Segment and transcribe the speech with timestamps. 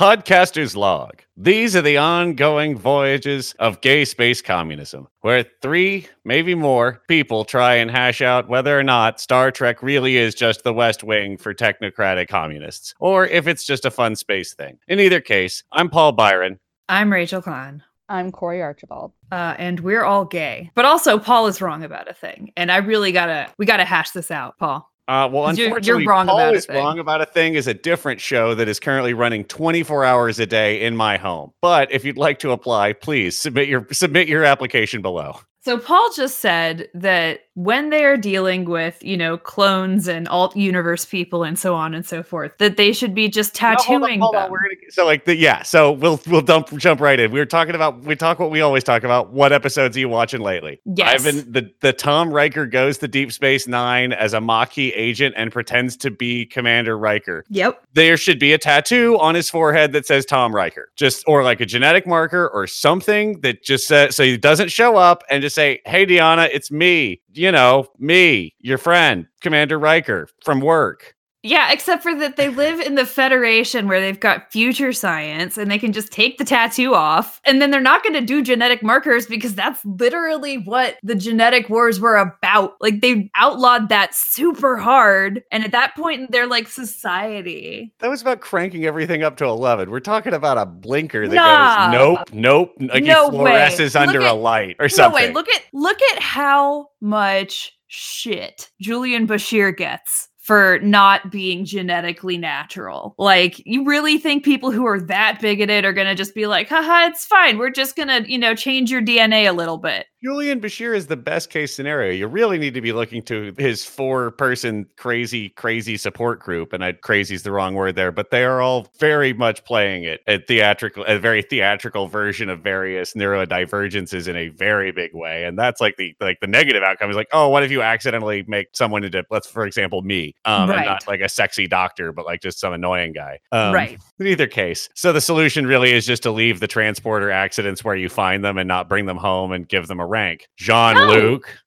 [0.00, 1.20] Podcaster's Log.
[1.36, 7.74] These are the ongoing voyages of gay space communism, where three, maybe more, people try
[7.74, 11.52] and hash out whether or not Star Trek really is just the West Wing for
[11.52, 14.78] technocratic communists, or if it's just a fun space thing.
[14.88, 16.58] In either case, I'm Paul Byron.
[16.88, 17.82] I'm Rachel Klein.
[18.08, 19.12] I'm Corey Archibald.
[19.30, 20.70] Uh, and we're all gay.
[20.74, 22.52] But also, Paul is wrong about a thing.
[22.56, 24.90] And I really gotta, we gotta hash this out, Paul.
[25.10, 27.74] Uh, well, you're- unfortunately, you're wrong Paul about is wrong about a thing is a
[27.74, 31.50] different show that is currently running 24 hours a day in my home.
[31.60, 35.40] But if you'd like to apply, please submit your submit your application below.
[35.62, 40.56] So Paul just said that when they are dealing with, you know, clones and alt
[40.56, 43.72] universe people and so on and so forth, that they should be just No, hold
[43.72, 44.50] on, tattooing hold on, them.
[44.52, 47.30] we're gonna- so like the yeah, so we'll we'll dump jump right in.
[47.30, 49.32] We were talking about we talk what we always talk about.
[49.34, 50.80] What episodes are you watching lately?
[50.86, 51.14] Yes.
[51.14, 55.34] I've been the the Tom Riker goes to Deep Space Nine as a Maquis agent
[55.36, 57.44] and pretends to be Commander Riker.
[57.50, 57.84] Yep.
[57.92, 61.60] there should be a tattoo on his forehead that says Tom Riker, just or like
[61.60, 65.49] a genetic marker or something that just says so he doesn't show up and just
[65.50, 67.20] say, "Hey, Deanna, it's me.
[67.32, 72.80] You know, me, your friend, Commander Riker from work." Yeah, except for that they live
[72.80, 76.94] in the Federation where they've got future science and they can just take the tattoo
[76.94, 77.40] off.
[77.44, 81.70] And then they're not going to do genetic markers because that's literally what the genetic
[81.70, 82.74] wars were about.
[82.80, 85.42] Like they outlawed that super hard.
[85.50, 89.90] And at that point they're like society, That was about cranking everything up to eleven.
[89.90, 91.86] We're talking about a blinker that Nah.
[91.90, 93.50] goes, "Nope, nope," like No way.
[93.52, 95.28] fluoresces Look under at- a light or no something.
[95.28, 102.38] way, look at look at how much shit Julian Bashir gets for not being genetically
[102.38, 103.14] natural.
[103.18, 107.06] Like, you really think people who are that bigoted are gonna just be like, haha,
[107.08, 107.58] it's fine.
[107.58, 110.06] We're just gonna, you know, change your DNA a little bit.
[110.22, 112.12] Julian Bashir is the best case scenario.
[112.12, 116.74] You really need to be looking to his four person crazy, crazy support group.
[116.74, 120.04] And I crazy is the wrong word there, but they are all very much playing
[120.04, 125.44] it a theatrical, a very theatrical version of various neurodivergences in a very big way.
[125.44, 128.44] And that's like the like the negative outcome is like, oh, what if you accidentally
[128.46, 132.26] make someone into let's for example me, um, and not like a sexy doctor, but
[132.26, 133.38] like just some annoying guy.
[133.52, 133.98] Um, Right.
[134.18, 134.90] in either case.
[134.94, 138.58] So the solution really is just to leave the transporter accidents where you find them
[138.58, 140.46] and not bring them home and give them a rank.
[140.58, 141.06] Jean No.
[141.06, 141.58] Luc.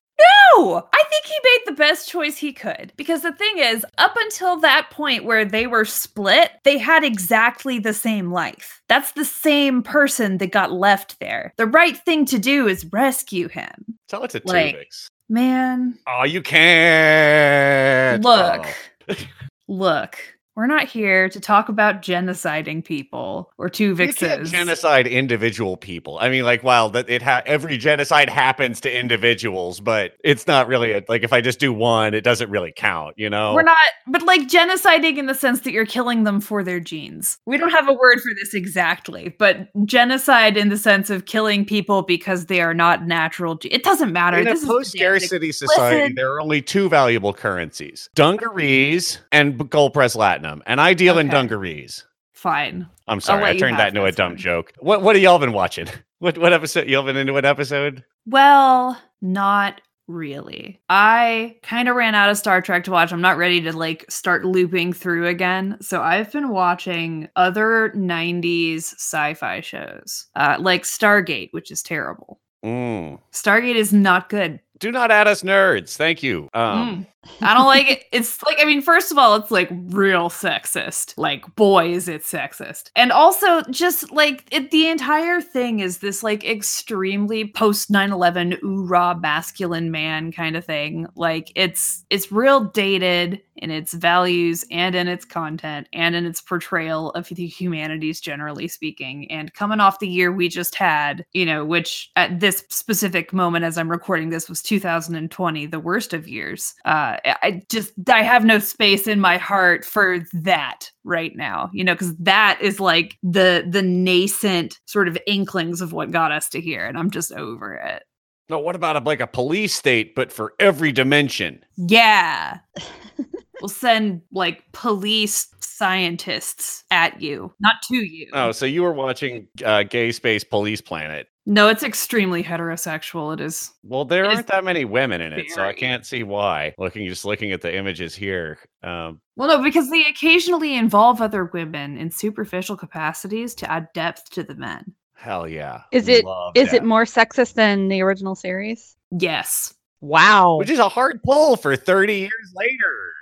[0.55, 2.93] No, I think he made the best choice he could.
[2.95, 7.79] Because the thing is, up until that point where they were split, they had exactly
[7.79, 8.81] the same life.
[8.87, 11.51] That's the same person that got left there.
[11.57, 13.97] The right thing to do is rescue him.
[14.07, 15.07] Tell it to Like, Tuvix.
[15.29, 18.23] Man, Oh, you can't.
[18.23, 18.67] Look,
[19.09, 19.15] Oh.
[19.67, 20.17] look,
[20.55, 24.11] we're not here to talk about genociding people or two You
[24.45, 26.19] genocide individual people.
[26.19, 30.67] I mean, like, while that it ha- every genocide happens to individuals, but it's not
[30.67, 33.15] really a, like if I just do one, it doesn't really count.
[33.17, 33.77] You know, We're not,
[34.07, 37.39] but like genociding in the sense that you're killing them for their genes.
[37.45, 41.65] We don't have a word for this exactly, but genocide in the sense of killing
[41.65, 43.55] people because they are not natural.
[43.55, 44.37] Ge- it doesn't matter.
[44.37, 46.15] In a This is post-scarcity society, Listen.
[46.15, 50.61] there are only two valuable currencies dungarees and gold press latinum.
[50.65, 52.05] And I deal in dungarees.
[52.33, 52.87] Fine.
[53.07, 54.37] I'm sorry, I turned that into a dumb one.
[54.37, 54.73] joke.
[54.79, 55.87] What what have y'all been watching?
[56.19, 58.01] What what episode y'all been into what episode?
[58.25, 60.79] Well, not really.
[60.89, 63.11] I kind of ran out of Star Trek to watch.
[63.11, 65.75] I'm not ready to like start looping through again.
[65.81, 70.27] So I've been watching other 90s sci-fi shows.
[70.33, 72.39] Uh like Stargate, which is terrible.
[72.63, 73.19] Mm.
[73.33, 74.61] Stargate is not good.
[74.79, 75.95] Do not add us nerds.
[75.95, 76.49] Thank you.
[76.53, 77.07] Um Mm.
[77.41, 78.03] I don't like it.
[78.11, 81.13] It's like, I mean, first of all, it's like real sexist.
[81.17, 82.89] Like, boy, is it sexist.
[82.95, 88.57] And also, just like it, the entire thing is this like extremely post 9 11
[88.63, 91.07] ooh rah masculine man kind of thing.
[91.15, 96.41] Like, it's it's real dated in its values and in its content and in its
[96.41, 99.29] portrayal of the humanities, generally speaking.
[99.31, 103.65] And coming off the year we just had, you know, which at this specific moment
[103.65, 106.73] as I'm recording this was 2020, the worst of years.
[106.85, 111.69] Uh, I- I just I have no space in my heart for that right now,
[111.73, 116.31] you know, because that is like the the nascent sort of inklings of what got
[116.31, 118.03] us to here, and I'm just over it.
[118.49, 121.63] no, what about a, like a police state, but for every dimension?
[121.75, 122.59] Yeah.
[123.61, 128.27] we'll send like police scientists at you, not to you.
[128.33, 131.27] Oh, so you were watching uh, Gay Space Police Planet.
[131.45, 133.33] No, it's extremely heterosexual.
[133.33, 133.71] It is.
[133.83, 136.73] Well, there aren't that many women in it, so I can't see why.
[136.77, 138.59] Looking just looking at the images here.
[138.81, 144.29] Um, Well, no, because they occasionally involve other women in superficial capacities to add depth
[144.31, 144.93] to the men.
[145.15, 145.81] hell yeah.
[145.91, 146.77] Is it- Love Is that.
[146.77, 148.95] it more sexist than the original series?
[149.11, 149.73] Yes.
[150.01, 150.57] Wow.
[150.57, 153.13] Which is a hard pull for 30 years later.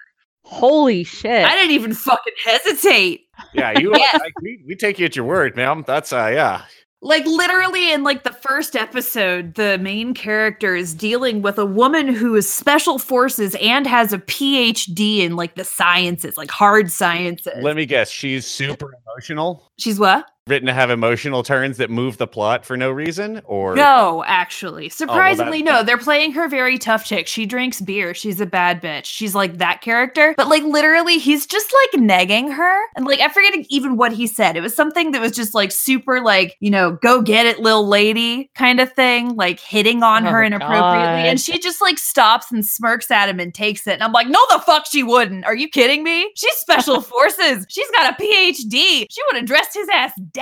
[0.51, 1.45] Holy shit.
[1.45, 3.21] I didn't even fucking hesitate.
[3.53, 3.94] Yeah, you.
[3.95, 4.19] Yes.
[4.21, 5.86] I, we, we take you at your word, ma'am.
[5.88, 6.63] That's uh, yeah.
[7.01, 12.09] Like literally in like the first episode, the main character is dealing with a woman
[12.09, 17.53] who is special forces and has a PhD in like the sciences, like hard sciences.
[17.63, 18.09] Let me guess.
[18.12, 19.71] She's super emotional.
[19.80, 20.30] She's what?
[20.51, 24.88] Written to have emotional turns that move the plot for no reason, or No, actually.
[24.88, 25.83] Oh, Surprisingly, that- no.
[25.83, 27.25] They're playing her very tough chick.
[27.25, 28.13] She drinks beer.
[28.13, 29.06] She's a bad bitch.
[29.06, 30.33] She's like that character.
[30.36, 32.81] But like literally, he's just like negging her.
[32.98, 34.57] And like I forget even what he said.
[34.57, 37.88] It was something that was just like super like, you know, go get it, little
[37.88, 41.30] lady kind of thing, like hitting on oh her Oh, inappropriately.
[41.30, 43.94] And she just like stops and smirks at him and takes it.
[43.94, 45.45] And I'm like, no, the fuck she wouldn't.
[45.45, 46.30] Are you kidding me?
[46.36, 47.65] She's special forces.
[47.69, 49.06] She's got a PhD.
[49.09, 50.40] She would have dressed his ass down.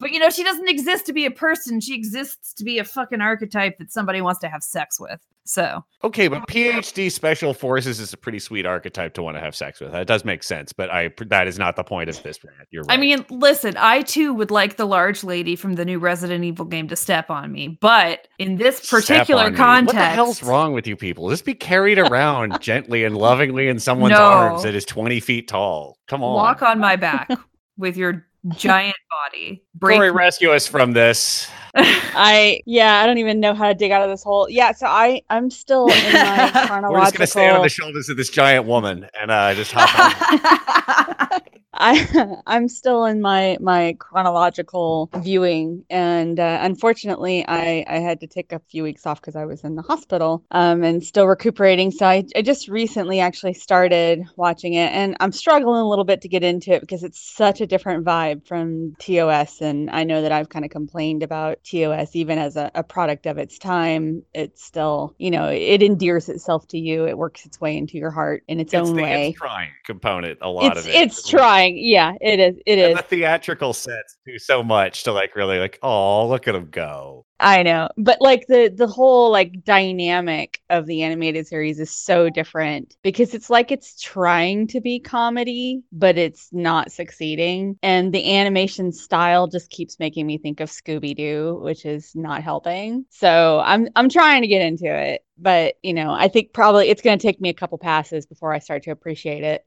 [0.00, 1.80] But you know, she doesn't exist to be a person.
[1.80, 5.20] She exists to be a fucking archetype that somebody wants to have sex with.
[5.44, 9.56] So okay, but PhD special forces is a pretty sweet archetype to want to have
[9.56, 9.90] sex with.
[9.90, 12.38] That does make sense, but I that is not the point of this.
[12.70, 12.96] You're right.
[12.96, 16.66] I mean, listen, I too would like the large lady from the new Resident Evil
[16.66, 20.86] game to step on me, but in this particular context, What the hell's wrong with
[20.86, 21.30] you people?
[21.30, 24.22] Just be carried around gently and lovingly in someone's No.
[24.22, 25.98] arms that is 20 feet tall.
[26.06, 26.34] Come on.
[26.34, 27.28] Walk on my back
[27.76, 28.26] with your
[28.56, 29.62] giant body.
[29.74, 30.16] Break Corey, me.
[30.16, 31.48] rescue us from this.
[31.74, 34.48] I yeah, I don't even know how to dig out of this hole.
[34.48, 36.90] Yeah, so I I'm still in my chronological.
[36.92, 39.98] We're just gonna stay on the shoulders of this giant woman and uh, just hop
[39.98, 41.40] on.
[41.80, 48.26] I I'm still in my my chronological viewing, and uh, unfortunately, I I had to
[48.26, 51.90] take a few weeks off because I was in the hospital, um, and still recuperating.
[51.90, 56.20] So I I just recently actually started watching it, and I'm struggling a little bit
[56.22, 60.22] to get into it because it's such a different vibe from TOS, and I know
[60.22, 64.22] that I've kind of complained about TOS even as a, a product of its time.
[64.34, 67.06] It's still you know it endears itself to you.
[67.06, 69.28] It works its way into your heart in its, It's own the way.
[69.28, 70.94] it's trying component, a lot It's of it.
[70.94, 71.76] it's trying.
[71.78, 72.56] Yeah, it is.
[72.66, 72.96] It And is.
[72.98, 77.26] the theatrical sets do so much to like really like, oh, look at him go.
[77.40, 82.28] I know, but like the the whole like dynamic of the animated series is so
[82.28, 87.78] different because it's like it's trying to be comedy, but it's not succeeding.
[87.82, 92.42] And the animation style just keeps making me think of Scooby Doo, which is not
[92.42, 93.06] helping.
[93.08, 97.02] So I'm I'm trying to get into it, but you know, I think probably it's
[97.02, 99.64] going to take me a couple passes before I start to appreciate it.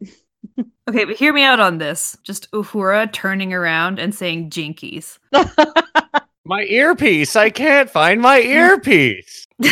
[0.89, 2.17] okay, but hear me out on this.
[2.23, 5.17] Just Uhura turning around and saying jinkies.
[6.45, 7.35] My earpiece.
[7.35, 9.45] I can't find my earpiece.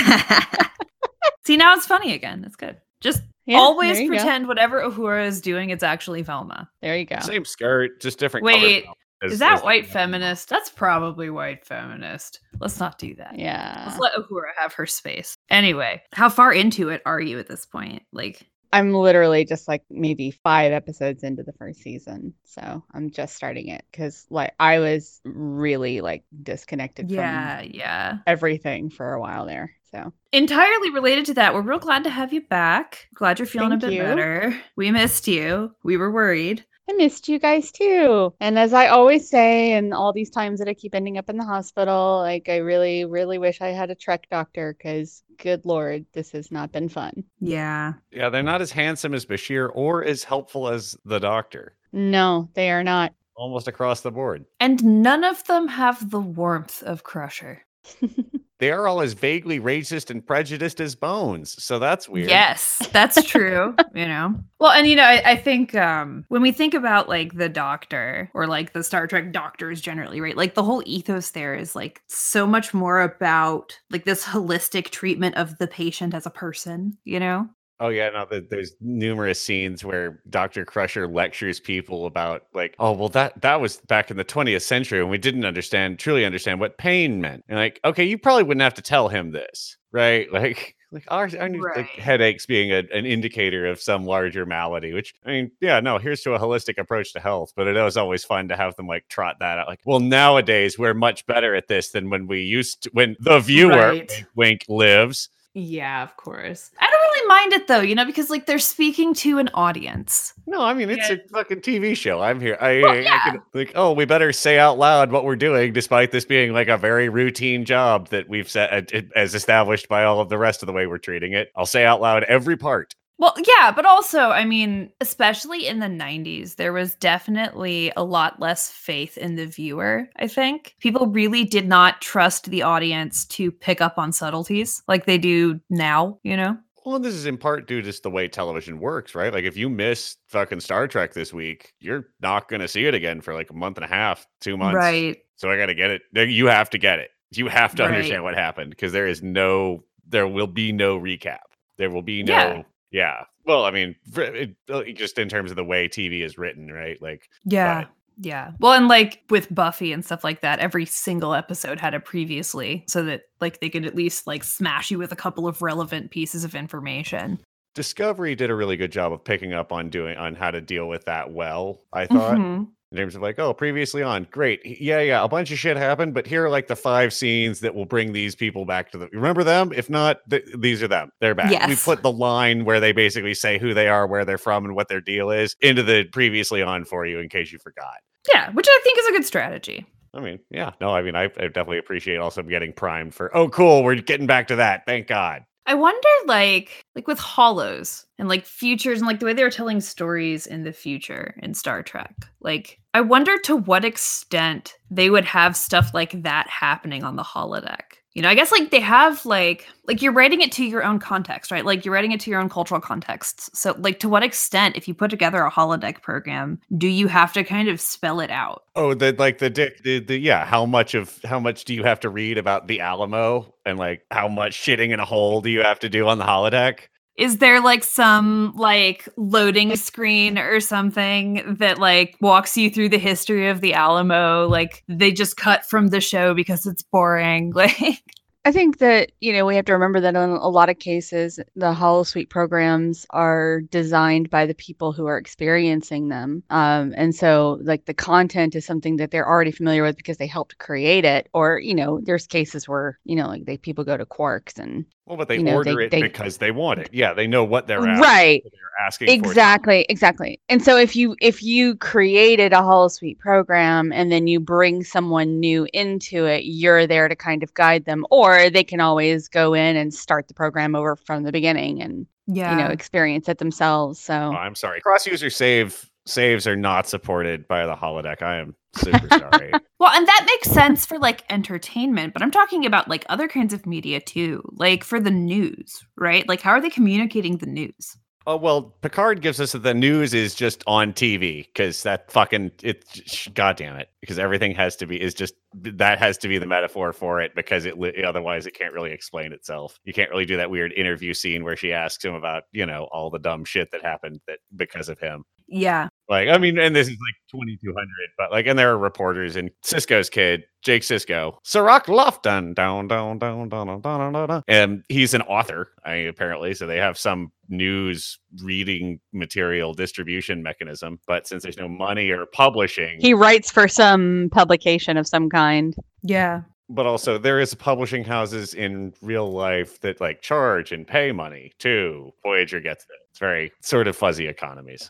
[1.46, 2.42] See, now it's funny again.
[2.42, 2.78] That's good.
[3.02, 4.18] Just Yeah, always there you go.
[4.18, 6.70] pretend whatever Uhura is doing, it's actually Velma.
[6.82, 7.20] There you go.
[7.20, 8.46] Same skirt, just different.
[8.46, 10.50] Wait, color as- Is that as- white feminist?
[10.50, 12.40] That's probably white feminist.
[12.60, 13.38] Let's not do that.
[13.38, 13.84] Yeah.
[13.88, 15.36] Let's let Uhura have her space.
[15.50, 18.04] Anyway, how far into it are you at this point?
[18.14, 22.34] Like, I'm literally just like maybe five episodes into the first season.
[22.46, 28.18] So I'm just starting it because like I was really like disconnected yeah, from yeah.
[28.26, 29.76] everything for a while there.
[29.92, 33.08] So Entirely related to that, we're real glad to have you back.
[33.14, 34.04] Glad you're feeling Thank a bit you.
[34.04, 34.62] better.
[34.78, 35.76] We missed you.
[35.84, 36.66] We were worried.
[36.92, 38.34] I missed you guys too.
[38.42, 41.38] And as I always say, and all these times that I keep ending up in
[41.38, 46.06] the hospital, like I really, really wish I had a Trek doctor because good Lord,
[46.12, 47.24] this has not been fun.
[47.40, 47.94] Yeah.
[48.12, 51.78] Yeah, they're not as handsome as Bashir or as helpful as the doctor.
[51.94, 53.14] No, they are not.
[53.36, 54.44] Almost across the board.
[54.60, 57.66] And none of them have the warmth of Crusher.
[58.62, 61.62] They are all as vaguely racist and prejudiced as Bones.
[61.62, 62.30] So that's weird.
[62.30, 63.76] Yes, that's true.
[63.96, 67.36] you know, well, and you know, I, I think um, when we think about like
[67.36, 70.38] the Doctor or like the Star Trek Doctors generally, right?
[70.38, 75.38] Like the whole ethos there is like so much more about like this holistic treatment
[75.38, 76.96] of the patient as a person.
[77.04, 77.50] You know?
[77.82, 78.26] Oh yeah, no.
[78.26, 83.60] th- There's numerous scenes where Doctor Crusher lectures people about like, oh well, that that
[83.60, 87.44] was back in the 20th century when we didn't understand, truly understand what pain meant.
[87.50, 90.28] And like, okay, you probably wouldn't have to tell him this, right?
[90.42, 91.86] Like, like our, our like Right.
[91.88, 94.92] headaches being a, an indicator of some larger malady.
[94.94, 95.98] Which I mean, yeah, no.
[95.98, 98.88] Here's to a holistic approach to health, but it was always fun to have them
[98.88, 99.68] like trot that out.
[99.70, 103.40] Like, well, nowadays we're much better at this than when we used to, when the
[103.40, 104.10] viewer Right.
[104.10, 105.30] wink, wink lives.
[105.54, 106.72] Yeah, of course.
[106.80, 110.34] I don't really mind it though, you know, because like they're speaking to an audience.
[110.48, 111.16] No, I mean it's Yeah.
[111.26, 112.22] a fucking TV show.
[112.22, 112.58] I'm here.
[112.60, 115.74] I, Well, I- I can- like, oh, we better say out loud what we're doing,
[115.74, 120.04] despite this being like a very routine job that we've set uh, as established by
[120.04, 121.52] all of the rest of the way we're treating it.
[121.56, 122.96] I'll say out loud every part.
[123.18, 128.40] Well, yeah, but also, I mean, especially in the 90s, there was definitely a lot
[128.40, 130.74] less faith in the viewer, I think.
[130.80, 135.60] People really did not trust the audience to pick up on subtleties like they do
[135.70, 136.58] now, you know?
[136.86, 139.32] Well, and this is in part due to just the way television works, right?
[139.34, 142.94] Like if you miss fucking Star Trek this week, you're not going to see it
[142.96, 144.76] again for like a month and a half, two months.
[144.78, 145.18] Right.
[145.36, 146.02] So I got to get it.
[146.30, 147.10] You have to get it.
[147.32, 147.92] You have to Right.
[147.94, 151.40] understand what happened because there is no, there will be no recap.
[151.78, 152.64] There will be no, Yeah.
[152.92, 153.24] yeah.
[153.46, 157.02] Well, I mean, it, uh, just in terms of the way TV is written, right?
[157.02, 157.86] Like, Yeah.
[158.22, 158.52] But- Yeah.
[158.60, 162.84] Well, and like with Buffy and stuff like that, every single episode had a previously
[162.88, 166.12] so that like they could at least like smash you with a couple of relevant
[166.12, 167.40] pieces of information.
[167.74, 170.88] Discovery did a really good job of picking up on doing on how to deal
[170.88, 171.82] with that well.
[171.94, 172.38] I thought.
[172.38, 172.68] Mhm.
[172.92, 176.14] in terms of like, oh, previously on, great, yeah, yeah, a bunch of shit happened,
[176.14, 179.08] but here are like the five scenes that will bring these people back to the.
[179.14, 179.72] Remember them?
[179.74, 181.10] If not, th- these are them.
[181.22, 181.52] They're back.
[181.70, 184.76] We put the line where they basically say who they are, where they're from, and
[184.76, 187.96] what their deal is into the previously on for you in case you forgot.
[188.32, 189.86] Yeah, which I think is a good strategy.
[190.14, 193.36] I mean, yeah, no, I mean, I, I definitely appreciate also getting primed for.
[193.36, 194.86] Oh, cool, we're getting back to that.
[194.86, 195.44] Thank God.
[195.66, 199.50] I wonder, like, like with hollows and like futures and like the way they were
[199.50, 202.14] telling stories in the future in Star Trek.
[202.42, 207.24] Like, I wonder to what extent they would have stuff like that happening on the
[207.24, 207.91] holodeck.
[208.14, 211.00] You know, I guess like they have like like you're writing it to your own
[211.00, 211.66] context, right?
[211.66, 213.50] Like you're writing it to your own cultural contexts.
[213.58, 217.32] So like to what extent, if you put together a holodeck program, do you have
[217.34, 218.64] to kind of spell it out?
[218.76, 220.46] Oh, the like the dick, the, the yeah.
[220.46, 224.06] How much of how much do you have to read about the Alamo and like
[224.12, 226.88] how much shitting in a hole do you have to do on the holodeck?
[227.22, 232.98] Is there like some like loading screen or something that like walks you through the
[232.98, 238.02] history of the Alamo like they just cut from the show because it's boring like
[238.44, 241.40] I think that, you know, we have to remember that in a lot of cases,
[241.56, 246.42] the Hollow Holosuite programs are designed by the people who are experiencing them.
[246.50, 250.26] Um, and so, like, the content is something that they're already familiar with because they
[250.26, 251.30] helped create it.
[251.36, 254.86] Or, you know, there's cases where, you know, like they people go to Quark's and
[255.12, 256.90] Well, but they You know, order they- it they- because they want it.
[256.94, 258.02] Yeah, they know what they're asking.
[258.02, 258.42] right.
[258.46, 260.40] so They're asking for Exactly, exactly.
[260.48, 265.38] And so if you if you created a Holosuite program and then you bring someone
[265.42, 269.54] new into it, you're there to kind of guide them, or they can always go
[269.54, 273.40] in and start the program over from the beginning and yeah you know experience it
[273.40, 274.00] themselves.
[274.00, 274.80] So Oh, I'm sorry.
[274.80, 278.22] Cross user save saves are not supported by the holodeck.
[278.22, 279.52] I am super sorry.
[279.80, 283.54] well and that makes sense for like entertainment but i'm talking about like other kinds
[283.54, 287.98] of media too like for the news right like how are they communicating the news
[288.28, 292.52] Oh well, Picard gives us that the news is just on TV because that fucking
[292.62, 292.86] it.
[292.94, 293.90] sh- God damn it!
[294.00, 297.34] Because everything has to be is just that has to be the metaphor for it
[297.34, 297.74] because it
[298.06, 299.80] otherwise it can't really explain itself.
[299.86, 302.88] You can't really do that weird interview scene where she asks him about you know
[302.92, 305.24] all the dumb shit that happened that because of him.
[305.48, 308.70] yeah Like I mean, and this is like twenty two hundred, but like, and there
[308.72, 314.12] are reporters and Sisko's kid, Jake Sisko, Cirroc Lofton, down, down, down, down, down, down,
[314.12, 316.54] down, down, and he's an author, I apparently.
[316.54, 322.26] So they have some news reading material distribution mechanism, but since there's no money or
[322.26, 325.74] publishing, he writes for some publication of some kind.
[326.04, 326.42] yeah
[326.74, 331.52] but also there is publishing houses in real life that like charge and pay money
[331.60, 332.12] too.
[332.24, 332.96] Voyager gets it.
[333.10, 334.90] It's very sort of fuzzy economies.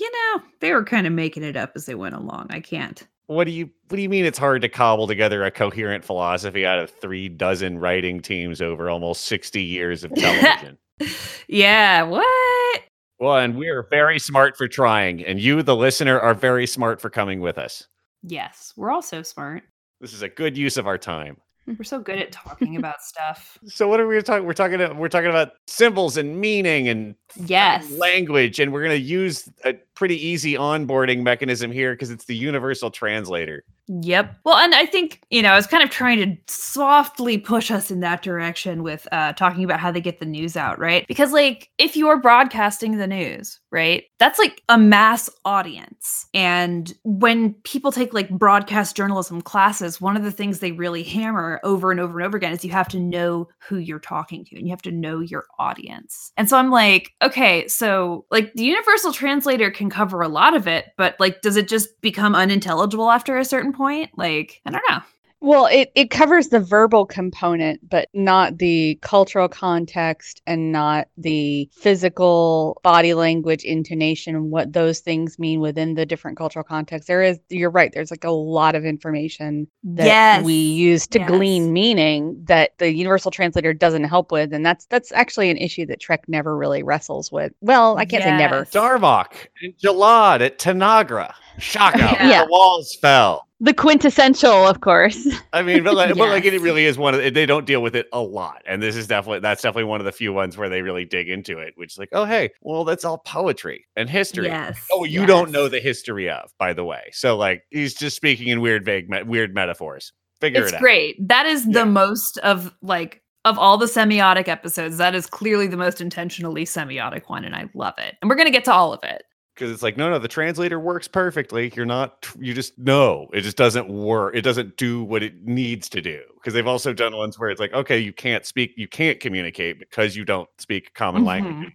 [0.00, 3.06] You know they were kind of making it up as they went along i can't
[3.26, 6.64] What do you what do you mean it's hard to cobble together a coherent philosophy
[6.66, 10.78] out of three dozen writing teams over almost 60 years of television?
[11.48, 12.82] yeah what
[13.18, 17.02] well, and we are very smart for trying, and you, the listener, are very smart
[17.02, 17.86] for coming with us.
[18.22, 19.62] yes we're all so smart
[20.00, 21.36] This is a good use of our time.
[21.66, 24.46] we're so good at talking about stuff So what are we talking?
[24.46, 24.96] We're talking.
[24.96, 29.74] We're talking about symbols and meaning and yes language, and we're going to use a
[30.00, 33.62] pretty easy onboarding mechanism here because it's the universal translator.
[33.86, 34.36] Yep.
[34.44, 37.90] Well, and I think, you know, I was kind of trying to softly push us
[37.90, 41.04] in that direction with uh, talking about how they get the news out, right?
[41.06, 46.26] Because, like, if you're broadcasting the news, right, that's like a mass audience.
[46.32, 51.60] And when people take like broadcast journalism classes, one of the things they really hammer
[51.64, 54.56] over and over and over again is you have to know who you're talking to
[54.56, 56.30] and you have to know your audience.
[56.36, 60.66] And so I'm like, okay, so like the universal translator can cover a lot of
[60.66, 64.10] it, but like, does it just become unintelligible after a certain point?
[64.16, 65.00] Like, I don't know.
[65.42, 71.70] Well, it, it covers the verbal component, but not the cultural context and not the
[71.72, 77.08] physical body language, intonation, and what those things mean within the different cultural contexts.
[77.08, 80.44] There is, you're right, there's like a lot of information that Yes.
[80.44, 81.28] we use to Yes.
[81.28, 84.52] glean meaning that the universal translator doesn't help with.
[84.52, 87.52] And that's that's actually an issue that Trek never really wrestles with.
[87.62, 88.58] Well, I can't say never.
[88.58, 88.70] Yes.
[88.72, 91.32] Darmok and Jalad at Tanagra.
[91.60, 92.44] Shaka, Yeah.
[92.44, 93.46] the walls fell.
[93.60, 95.28] the quintessential, of course.
[95.52, 97.82] I mean, but like, but like it really is one of the, they don't deal
[97.82, 100.56] with it a lot, and this is definitely that's definitely one of the few ones
[100.56, 103.86] where they really dig into it, which is like, oh hey, well that's all poetry
[103.96, 104.46] and history.
[104.46, 104.78] Yes.
[104.92, 107.10] Oh, you don't know the history of, by the way.
[107.12, 110.12] So like he's just speaking in weird, vague, me- weird metaphors.
[110.40, 110.80] Figure It's it out.
[110.80, 111.28] great.
[111.28, 111.80] That is Yeah.
[111.80, 114.96] the most of like of all the semiotic episodes.
[114.98, 118.14] That is clearly the most intentionally semiotic one, and I love it.
[118.22, 119.22] And we're gonna get to all of it.
[119.60, 123.42] Because it's like no no the translator works perfectly you're not you just no it
[123.42, 127.14] just doesn't work it doesn't do what it needs to do because they've also done
[127.14, 130.94] ones where it's like okay you can't speak you can't communicate because you don't speak
[130.94, 131.58] common language Mhm.
[131.58, 131.74] anymore.